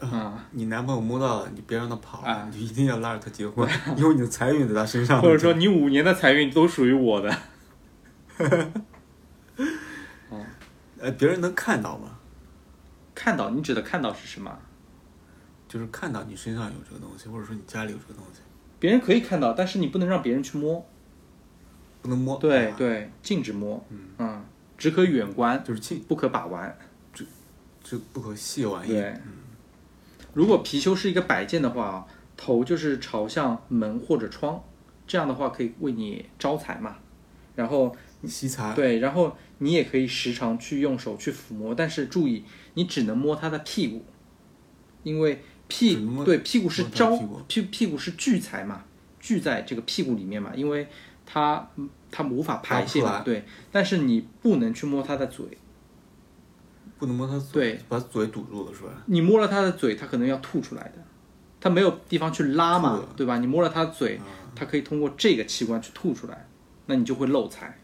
[0.00, 5.20] 啊，你男朋友摸到了，你别让他跑，啊你就一定要拉着他结婚， 因为你的财运在他身上。
[5.20, 7.38] 或者说你五年的财运都属于我的。
[10.98, 12.18] 呃，别人能看到吗？
[13.14, 14.58] 看到，你指的看到是什么？
[15.68, 18.40] 就是看到你身上有这个东西，或者说你家里有这个东西，
[18.78, 20.84] 别人可以看到，但是你不能让别人去摸。
[22.02, 22.36] 不能摸。
[22.36, 23.82] 啊，对对，禁止摸。
[24.18, 24.42] 嗯
[24.76, 26.74] 只可远观，就是近，不可把玩。
[27.82, 29.02] 这不可亵玩焉。
[29.02, 29.20] 对，
[30.32, 34.62] 如果貔貅是一个摆件的话啊，头就是朝向门或者窗，
[35.06, 36.96] 这样的话可以为你招财嘛。
[37.56, 38.72] 然后吸财。
[38.74, 44.04] 对，然后你也可以时常去用手去抚摸，但是注意，你只能摸它的屁股，
[45.02, 48.84] 因为屁对屁股是招屁股屁屁股是聚财嘛，
[49.18, 50.86] 聚在这个屁股里面嘛，因为
[51.26, 51.68] 它
[52.10, 55.44] 它无法排泄嘛，对，但是你不能去摸它的嘴，
[57.00, 58.90] 不能摸他嘴，对，把嘴堵住了是吧？
[59.06, 61.02] 你摸了他的嘴，他可能要吐出来的，
[61.58, 63.38] 他没有地方去拉嘛，对吧？
[63.38, 66.46] 你摸了他的嘴，啊它可以通过这个器官去吐出来，
[66.86, 67.78] 那你就会漏财。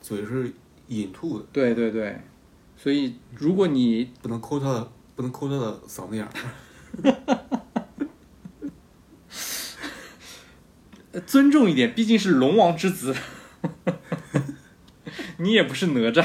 [0.00, 0.52] 嘴是
[0.86, 2.20] 引吐的，对对对，
[2.76, 6.30] 所以如果你不能抠他的，不能抠他的嗓子眼儿。
[11.10, 13.16] 呃 尊重一点，毕竟是龙王之子，
[15.38, 16.24] 你也不是哪吒。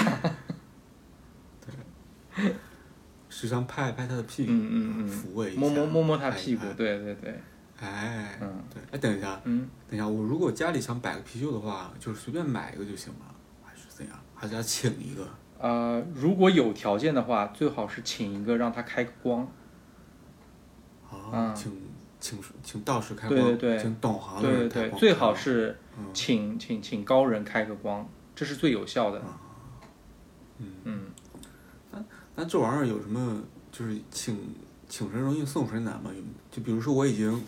[3.49, 5.09] 时常拍一拍他的屁股，嗯嗯嗯。
[5.09, 7.41] 抚慰一下，摸摸摸摸他屁股对对对，
[7.79, 8.63] 哎，嗯。
[8.73, 13.35] 对，哎，等一下，嗯，等一下，我如果家里想摆个貔貅的话，就是随便买一个就行了，
[13.65, 14.15] 还是怎样？
[14.35, 15.27] 还是要请一个？
[15.57, 19.41] 呃，如果有条件的话，最好是请一个让他开个光，
[21.09, 21.55] 啊，嗯。
[21.55, 21.81] 请
[22.19, 26.05] 请请道士开光，对对请懂行的对对人开光，对最好是嗯。
[26.13, 29.21] 请请请高人开个光，这是最有效的。
[30.59, 30.67] 嗯。
[30.83, 31.01] 嗯
[32.39, 33.43] 那这玩意儿有什么？
[33.69, 34.37] 就是请
[34.87, 36.09] 请神容易送神难吗？
[36.49, 37.43] 就比如说我已经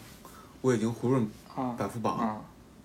[0.59, 1.25] 我已经胡润
[1.55, 2.41] 啊百富榜啊，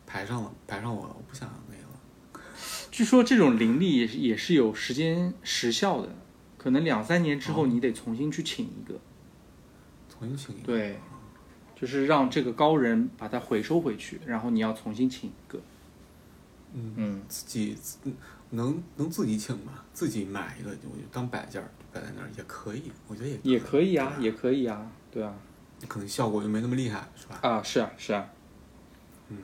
[0.07, 2.45] 排上了，排上我了，我不想那个了。
[2.92, 6.14] 据说这种灵力也是也是有时间时效的，
[6.57, 9.01] 可能两三年之后你得重新去请一个。
[10.09, 10.66] 重新请一个。
[10.66, 11.01] 对，
[11.74, 15.61] 就是让这个高人把它回收回去，然后你要重新请一个。
[16.72, 17.99] 嗯嗯，自己自
[18.51, 25.34] 能能自己请吗，自己买一个，我就当摆件儿摆在那儿也可以，我觉得也也可以啊，也可以啊，对啊，
[25.88, 27.38] 可能效果就没那么厉害，是吧？
[27.42, 28.28] 啊是啊是啊，
[29.28, 29.36] 嗯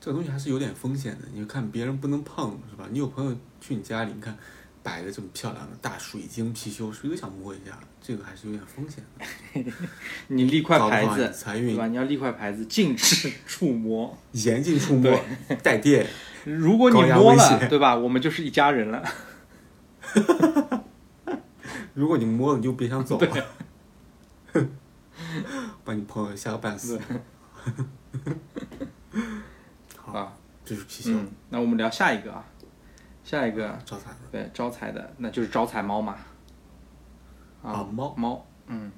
[0.00, 2.88] 这个东西还是有点风险的，你看别人不能碰，是吧？
[2.90, 4.36] 你有朋友去你家里，你看
[4.82, 9.72] 摆的这么漂亮的大水晶貔貅，谁都想摸一下，这个还是有点风险的。
[10.28, 11.86] 你立块牌子，财运对吧？
[11.86, 14.16] 你要立块牌子，禁止触摸。
[14.32, 15.22] 严禁触摸，
[15.62, 16.06] 带电。
[16.44, 17.94] 如果你摸了，对吧？
[17.96, 19.02] 我们就是一家人了。
[21.94, 23.46] 如果你摸了，你就别想走了，
[25.84, 27.00] 把你朋友吓个半死。
[29.96, 30.32] 好，啊，
[30.64, 32.44] 这是貔貅，嗯，那我们聊下一个啊，
[33.22, 33.78] 下一个。
[33.84, 34.16] 招财的。
[34.32, 36.16] 对招财的，那就是招财猫嘛。
[37.62, 38.14] 啊，猫。
[38.16, 38.90] 猫，嗯，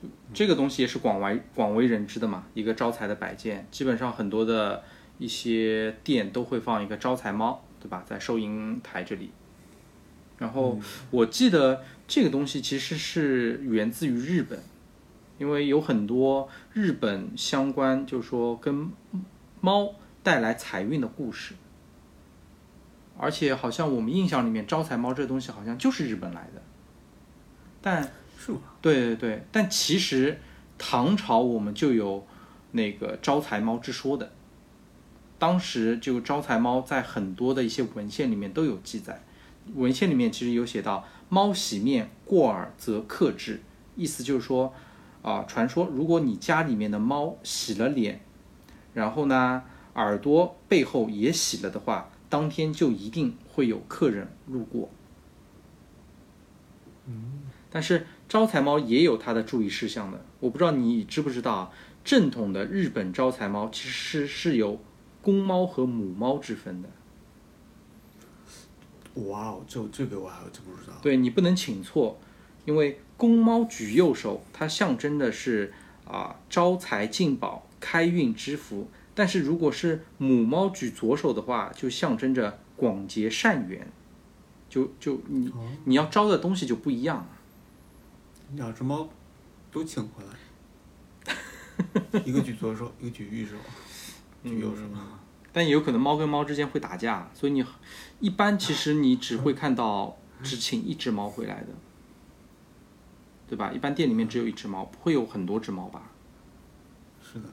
[0.00, 4.82] 就这个东西也是广为广为人知的嘛，一个招财的摆件，基本上很多的
[5.18, 8.02] 一些店都会放一个招财猫，对吧？
[8.06, 9.30] 在收银台这里。
[10.38, 10.78] 然后
[11.10, 14.58] 我记得这个东西其实是源自于日本，
[15.38, 18.90] 因为有很多日本相关，就是说跟
[19.60, 21.54] 猫带来财运的故事。
[23.18, 26.60] 而且好像我们印象里面，招财猫这东西好像就是日本来的，
[27.80, 28.02] 但
[28.38, 28.58] 是吗？
[28.82, 30.38] 对对对，但其实
[30.76, 32.26] 唐朝我们就有
[32.72, 34.30] 那个招财猫之说的，
[35.38, 39.22] 当时就招财猫在很多的一些文献里面都有记载，
[39.74, 43.60] 文献里面其实有写到猫洗面过耳则克制，
[43.96, 44.72] 意思就是说
[45.22, 48.20] 啊、传说如果你家里面的猫洗了脸，
[48.94, 49.64] 然后呢
[49.94, 54.88] 耳朵背后也洗了的话，当天就一定会有客人路过。
[57.06, 61.70] 嗯但是招财猫也有它的注意事项的，我不知道你知不知道啊？
[62.04, 64.80] 正统的日本招财猫其实是是有
[65.26, 66.88] 公猫和母猫之分的，
[69.24, 70.92] 哇哦，这这个我还真不知道。
[71.02, 72.16] 对你不能请错，
[72.64, 75.74] 因为公猫举右手，它象征的是
[76.04, 83.90] 啊招财进宝、开运之福；但是如果是母猫举左手的话，就象征着广结善缘，
[84.68, 85.52] 就就你
[85.86, 87.26] 你要招的东西就不一样。
[88.54, 89.08] 两只猫
[89.72, 93.56] 都请回来， 一个举左手，一个举右手，
[94.46, 94.82] 举右手。
[95.52, 97.64] 但也有可能猫跟猫之间会打架，所以你
[98.20, 101.68] 一般其实你只会看到只请一只猫回来的，
[103.48, 103.72] 对吧？
[103.72, 106.10] 一般店里面只有一只猫，不会有很多只猫吧？
[107.22, 107.48] 是的，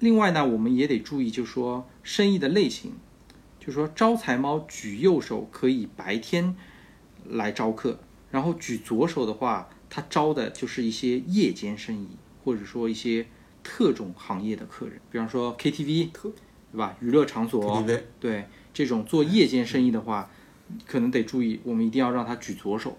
[0.00, 2.94] 另外呢，我们也得注意，就是说生意的类型，
[3.60, 6.56] 就是说招财猫举右手可以白天
[7.24, 8.00] 来招客，
[8.32, 12.08] 然后举左手的话，它招的就是一些夜间生意，
[12.42, 13.28] 或者说一些
[13.72, 16.32] 特种行业的客人，比方说 KTV，对
[16.76, 16.96] 吧？
[16.98, 17.84] 娱乐场所，
[18.18, 20.28] 对这种做夜间生意的话，
[20.84, 22.98] 可能得注意，我们一定要让他举左手。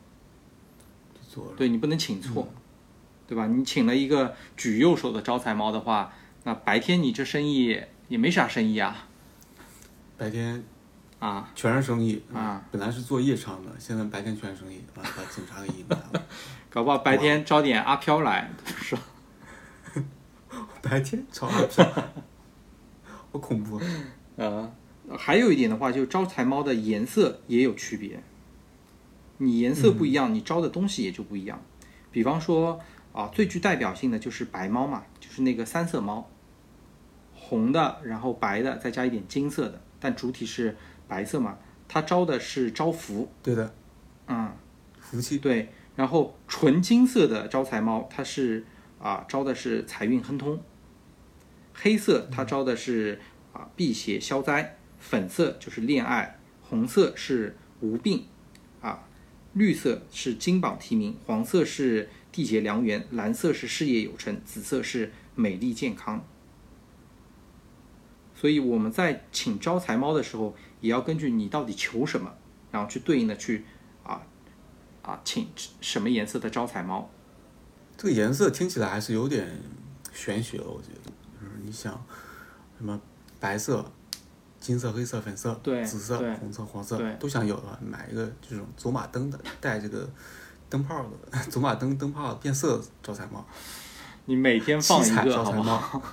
[1.58, 2.48] 对你不能请错，
[3.28, 3.48] 对吧？
[3.48, 6.14] 你请了一个举右手的招财猫的话，
[6.46, 9.08] 那白天你这生意也没啥生意啊，
[10.18, 10.64] 白天
[11.20, 12.64] 啊，全是生意啊！
[12.72, 16.26] 本来是做夜场的，现在白天全是生意，完了把警察给引来了。
[16.72, 19.02] 搞不好白天招点阿飘来，是吧？
[20.82, 21.86] 白天炒阿飘，
[23.32, 23.80] 好恐怖！
[24.36, 24.72] 呃，
[25.18, 28.22] 还有一点的话，就招财猫的颜色也有区别，
[29.38, 31.62] 你颜色不一样，你招的东西也就不一样。
[32.12, 32.80] 比方说
[33.14, 36.30] 啊，最具代表性的就是白猫嘛，就是那个三色猫，
[37.34, 40.76] 红的，然后白的，再加一点金色的，但主体是
[41.08, 41.58] 白色嘛，
[41.88, 43.74] 它招的是招福，对的，
[44.28, 44.52] 嗯，
[45.00, 45.38] 福气。
[45.38, 45.70] 对。
[45.94, 48.66] 然后纯金色的招财猫，它是
[48.98, 50.58] 啊招的是财运亨通，
[51.74, 53.20] 黑色它招的是
[53.54, 58.26] 啊辟邪消灾，粉色就是恋爱，红色是无病，
[58.82, 59.08] 啊，
[59.54, 66.26] 绿色是金榜题名，黄色是缔结良缘，蓝色是事业有成，紫色是美丽健康。
[68.36, 72.34] 所以我们在请招财猫的时候，也要根据你到底求什么，
[72.72, 73.66] 然后去对应的去
[74.04, 74.22] 啊
[75.04, 75.48] 啊请
[75.80, 77.10] 什么颜色的招财猫。
[77.96, 79.48] 这个颜色听起来还是有点
[80.12, 81.12] 玄学了，我觉得，
[81.72, 81.94] 你想
[82.78, 83.00] 什么
[83.40, 83.90] 白色、
[84.60, 90.06] 金色、黑色、粉色、对紫色、红色、黄色都想有的话，买一个这种走马灯的，带这个
[90.70, 93.48] 灯泡的 走马灯灯泡变色招财猫，
[94.26, 95.54] 你每天放一个，招财？
[95.64, 96.04] 猫，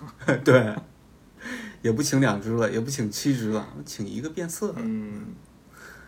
[0.45, 0.77] 对，
[1.83, 5.35] 也不请两只了，也不请七只了，请一个变色的，嗯，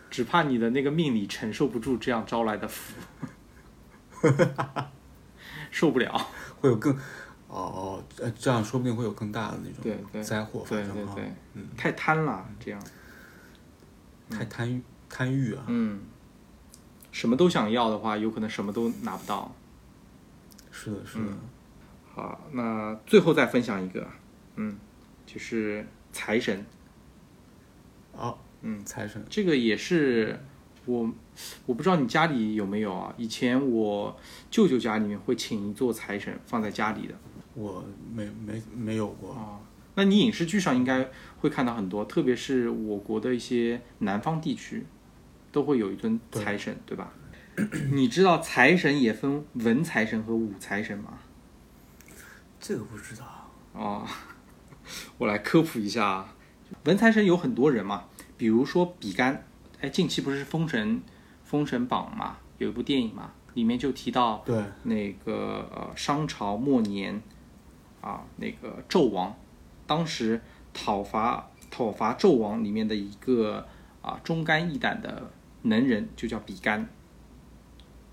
[0.08, 2.94] 只怕你的那个命里承受不住这样招来的福，
[5.72, 6.28] 受不了。
[6.60, 6.94] 会有更
[7.50, 12.80] 哦，呃，这样说不定会有更大的那对对种灾祸发生哈，对对对，嗯，太贪了，这样，
[14.30, 16.00] 太贪欲贪欲啊，嗯，
[17.10, 19.52] 什么都想要的话，有可能什么都拿不到。
[20.70, 21.24] 是的，是的，
[22.14, 24.06] 好，那最后再分享一个，
[24.54, 24.78] 嗯，
[25.26, 26.64] 就是财神，
[28.12, 30.38] 哦，嗯，财神，这个也是
[30.86, 31.10] 我，
[31.66, 33.12] 我不知道你家里有没有啊？
[33.18, 34.16] 以前我
[34.50, 37.14] 舅舅家里面会请一座财神放在家里的
[37.54, 37.84] 我
[38.14, 39.60] 没没没有过，啊。
[39.94, 41.08] 那你影视剧上应该
[41.40, 44.86] 会看到很多，特别是我国的一些南方地区，
[45.52, 47.12] 都会有一尊财神，对吧？
[47.92, 51.18] 你知道财神也分文财神和武财神吗？
[52.58, 53.50] 这个不知道。
[53.72, 54.06] 哦，
[55.18, 56.34] 我来科普一下啊，
[56.84, 58.04] 文财神有很多人嘛，
[58.38, 59.44] 比如说比干，
[59.80, 61.02] 哎，近期不是《封神
[61.44, 67.20] 封神榜》嘛，有一部电影嘛，里面就提到对，那个呃商朝末年
[68.00, 69.36] 啊，那个纣王，
[69.86, 70.40] 当时
[70.72, 73.66] 讨伐讨伐纣王里面的一个
[74.02, 75.30] 啊忠肝义胆的
[75.62, 76.88] 能人，就叫比干。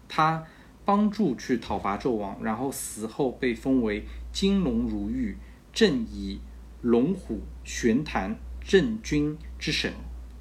[0.10, 0.44] 他
[0.86, 5.38] 帮助去讨伐纣王，然后死后被封为金龙如玉，
[5.74, 6.40] 镇以
[6.82, 9.94] 龙虎玄坛镇军之神。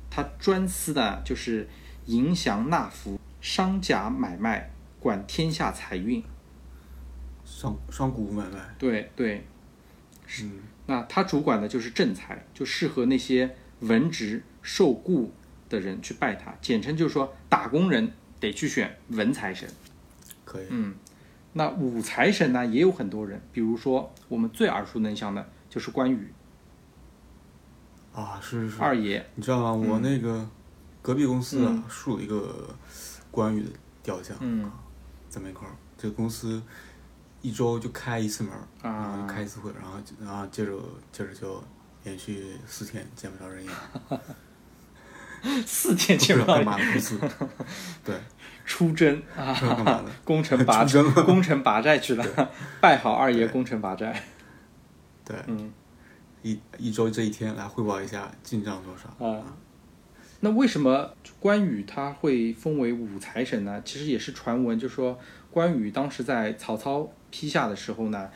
[0.09, 1.69] 他专司的就是
[2.07, 6.23] 迎降纳福、商贾买卖，管天下财运。
[7.57, 8.75] 商商贾买卖。
[8.79, 9.47] 对对，
[10.43, 15.33] 嗯，那他主管的就是正财，就适合那些文职受雇
[15.71, 16.55] 的人去拜他。
[16.61, 19.67] 简称就是说，打工人得去选文财神。
[20.45, 20.67] 可以。
[20.69, 20.95] 嗯，
[21.55, 26.31] 那武财神呢也有很多人，比如说我们最耳熟能详的就是关羽
[28.13, 28.83] 啊，是是是。
[28.83, 29.25] 二爷。
[29.35, 29.73] 你知道吗？
[29.73, 30.47] 我嗯那个
[31.01, 32.69] 隔壁公司啊嗯，竖了一个
[33.31, 33.71] 关羽的
[34.03, 34.71] 雕像，嗯
[35.31, 35.65] 在门口。
[35.99, 36.63] 这个公司
[37.47, 40.73] 一周就开一次门儿，然后开一次会，然后就然后接着
[41.13, 41.63] 接着就
[42.03, 43.71] 连续四天见不着人影，
[45.65, 47.17] 四天见不到人 嘛的公司。
[48.05, 48.19] 对，
[48.67, 54.25] 出征啊的，攻城拔出征攻城拔寨去了，拜好二爷攻城拔寨。
[55.25, 55.73] 对，嗯
[56.43, 59.25] 一一周这一天来汇报一下进账多少。
[59.25, 59.45] 啊，
[60.41, 63.81] 那为什么关羽他会封为武财神呢？
[63.85, 65.17] 其实也是传闻，就说
[65.53, 68.31] 关羽当时在曹操批下的时候呢，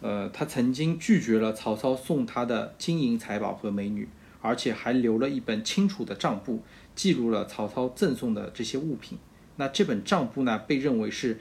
[0.00, 4.08] 呃，他曾经拒绝了曹操送他的金银财宝和美女，
[4.40, 6.62] 而且还留了一本清楚的账簿，
[6.94, 9.18] 记录了曹操赠送的这些物品。
[9.56, 11.38] 那这本账簿呢，被认为是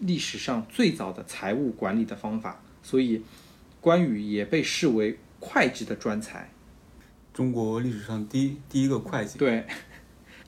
[0.00, 3.22] 历史上最早的财务管理的方法，所以
[3.80, 6.50] 关羽也被视为会计的专才。
[7.32, 9.64] 中国历史上第一第一个会计，对，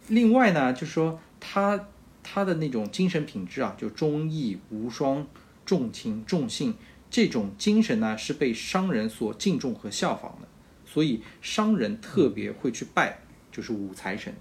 [0.09, 1.89] 另外呢，就是说他
[2.23, 5.27] 他的那种精神品质啊，就忠义无双、
[5.65, 6.75] 重情重信
[7.11, 10.49] 这种精神呢，是被商人所敬重和效仿的，
[10.85, 13.19] 所以商人特别会去拜，
[13.53, 14.35] 就是武财神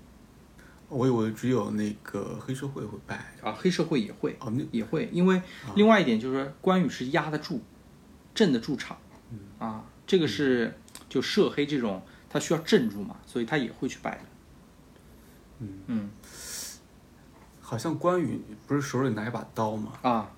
[0.90, 3.34] 我以为只有那个黑社会会拜。
[3.42, 5.42] 啊，黑社会也会哦，那也会，因为
[5.76, 7.62] 另外一点就是说，关羽是压得住、
[8.36, 8.98] 镇得住场，
[9.58, 10.78] 啊，这个是
[11.10, 14.24] 就涉黑这种，他需要镇住嘛，所以他也会去拜的。
[15.60, 16.10] 嗯嗯
[17.62, 19.94] 好像关羽不是手里拿一把刀吗？
[20.04, 20.32] 啊，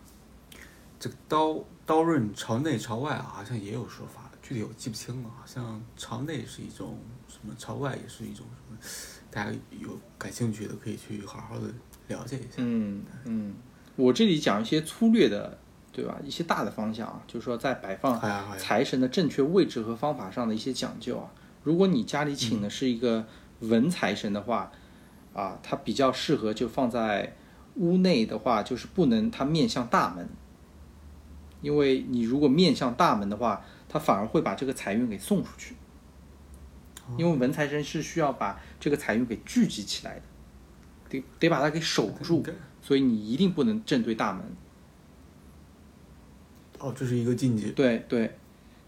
[1.05, 5.29] 这个刀刀刃朝内朝外啊，好像也有说法，具体我记不清了。
[5.29, 6.97] 好像朝内是一种
[7.27, 8.77] 什么，朝外也是一种什么，
[9.29, 11.67] 大家有感兴趣的可以去好好的
[12.07, 12.55] 了解一下。
[12.57, 13.53] 嗯嗯，
[13.95, 15.55] 我这里讲一些粗略的，
[15.91, 16.19] 对吧？
[16.23, 18.19] 一些大的方向啊，就是说在摆放
[18.57, 21.29] 财神的正确位置和方法上的一些讲究啊。
[21.61, 23.23] 如果你家里请的是一个
[23.59, 24.71] 文财神的话，
[25.35, 27.35] 啊，它比较适合就放在
[27.75, 30.27] 屋内的话，就是不能它面向大门，
[31.61, 35.75] 因为你如果面向大门的话，它反而会把这个财运给送出去。
[37.17, 40.21] 因为文财神是需要把这个财运给聚集起来的，
[41.09, 42.43] 得得把它给守住。
[42.81, 44.43] 所以你一定不能正对大门。
[46.79, 47.71] 哦，这是一个禁忌。
[47.71, 48.37] 对对，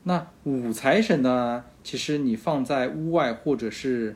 [0.03, 1.63] 那武财神呢？
[1.83, 4.15] 其实你放在屋外或者是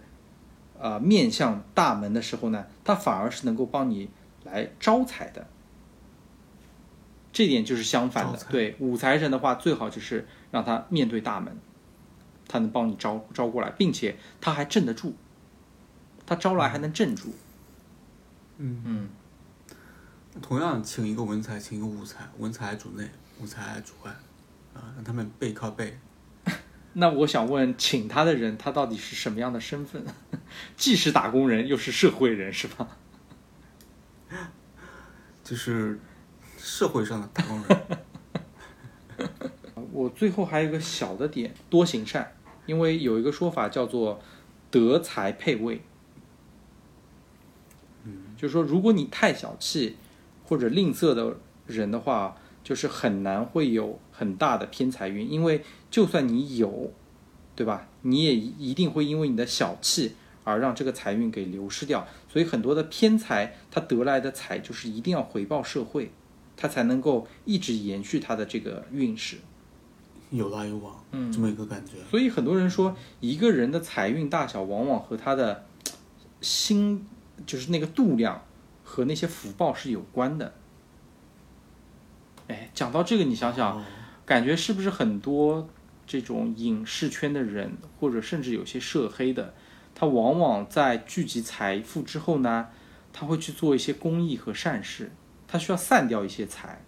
[0.77, 4.09] 呃面向大门的时候呢，它反而是能够帮你
[4.43, 5.47] 来招财的。
[7.33, 11.57] 这点就是相反的对武财神的话，最好就是让他面对大门，
[12.47, 15.13] 他能帮你招招过来，并且他还镇得住，
[16.25, 17.33] 他招来还能镇住。
[18.57, 19.09] 嗯，嗯，
[20.41, 23.09] 同样请一个文才，请一个武才，文才主内，
[23.39, 24.11] 武才主外，
[24.73, 25.97] 啊，让他们背靠背。
[26.93, 30.03] 那我想问，请他的人他到底是什么样的身份？
[30.75, 32.97] 既是打工人，又是社会人，是吧？
[35.43, 35.99] 就是
[36.63, 37.81] 社会上的打工人。
[39.91, 42.35] 我最后还有一个小的点，多行善，
[42.65, 44.21] 因为有一个说法叫做
[44.69, 45.81] 德才配位。
[48.03, 49.97] 嗯，就是说，如果你太小气
[50.45, 51.37] 或者吝啬的
[51.67, 56.93] 人的话，就是很难会有很大的偏财运，因为就算你有，
[57.55, 57.87] 对吧？
[58.01, 62.07] 你也一定会因为你的小气而让这个财运给流失掉。
[62.29, 66.11] 所以很多的偏财，他得来的财就是一定要回报社会，
[66.55, 69.37] 他才能够一直延续他的这个运势。
[70.29, 71.93] 有来有往，嗯这么一个感觉。
[72.09, 75.65] 所以很多人说，一个人的财运大小，往往和他的
[76.39, 77.05] 心，
[77.45, 78.41] 就是那个度量
[78.83, 80.53] 和那些福报是有关的。
[82.47, 83.83] 哎，讲到这个，你想想，哦
[84.23, 85.67] 感觉是不是很多
[86.07, 89.53] 这种影视圈的人，或者甚至有些涉黑的，
[89.93, 92.67] 他往往在聚集财富之后呢，
[93.11, 95.11] 他会去做一些公益和善事，
[95.51, 96.81] 他需要散掉一些财，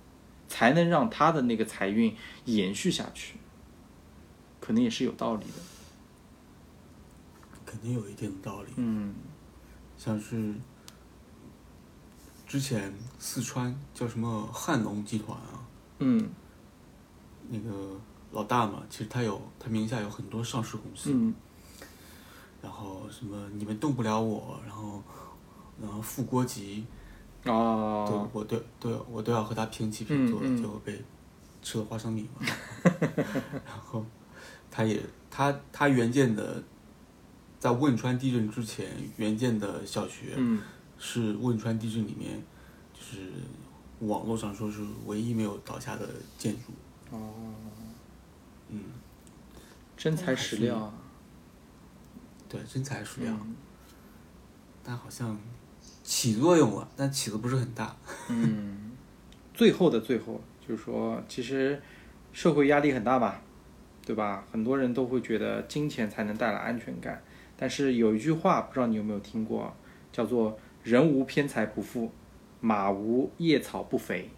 [0.47, 3.36] 才能让他的那个财运延续下去，
[4.61, 5.51] 可能也是有道理的。
[7.66, 8.72] 肯定有一定的道理。
[8.78, 9.14] 嗯。
[9.97, 10.53] 像是
[12.47, 15.68] 之前四川叫什么汉龙集团啊，
[15.99, 16.30] 嗯。
[17.49, 17.99] 那个
[18.32, 21.36] 老大嘛，其实他有他名下有很多上市公司，嗯。
[22.61, 25.03] 然后什么你们动不了我，然后
[25.82, 26.86] 然后副国级，
[27.44, 31.04] 对哦，我都都要我都要和他平起平坐，嗯嗯结果被
[31.62, 32.46] 吃了花生米嘛。
[33.66, 34.06] 然后
[34.72, 36.64] 他也他他原建的，
[37.60, 38.88] 在汶川地震之前，
[39.18, 40.62] 原建的小学嗯
[40.98, 42.41] 是汶川地震里面，
[42.94, 43.30] 就是
[44.00, 46.72] 网络上说是唯一没有倒下的建筑。
[47.16, 47.34] 哦，
[48.70, 48.82] 嗯，
[49.98, 50.94] 真材实料啊。
[52.48, 53.56] 对，真材实料，嗯
[54.86, 55.38] 但好像
[56.04, 57.95] 起作用了，但起的不是很大。
[58.30, 58.91] 嗯，
[59.54, 61.82] 最后的最后，就是说，其实
[62.34, 63.41] 社会压力很大吧，
[64.06, 64.45] 对吧？
[64.51, 67.24] 很多人都会觉得金钱才能带来安全感，
[67.56, 69.74] 但是有一句话，不知道你有没有听过，
[70.12, 72.12] 叫做“人无偏财不富，
[72.60, 74.30] 马无夜草不肥”，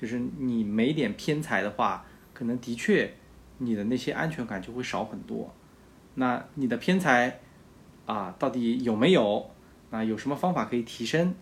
[0.00, 3.12] 就是你没点偏财的话，可能的确
[3.58, 5.52] 你的那些安全感就会少很多。
[6.14, 7.40] 那你的偏财
[8.06, 9.50] 啊，到底有没有？
[9.90, 11.34] 那有什么方法可以提升？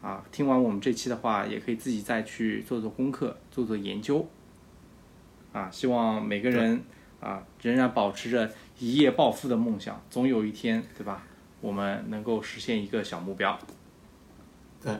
[0.00, 4.28] 啊，听完我们这期的话，也可以自己再去做做功课，做做研究。
[5.52, 6.82] 啊，希望每个人
[7.20, 11.22] 啊仍然保持着一夜暴富的梦想，总有一天，对吧？
[11.60, 13.56] 我们能够实现一个小目标。
[14.82, 14.92] 对，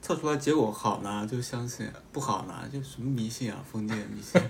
[0.00, 4.40] 测出来结果好呢就相信，不好呢就什么迷信啊，封建迷信。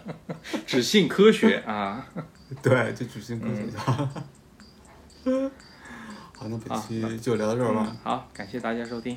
[0.66, 2.06] 只信科学啊！
[2.62, 3.78] 对，就只信科学家。
[3.78, 4.08] 好，
[6.48, 9.16] 那本期就聊到这儿吧，嗯好，感谢大家收听。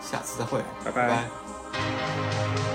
[0.00, 2.67] 下次再会，拜拜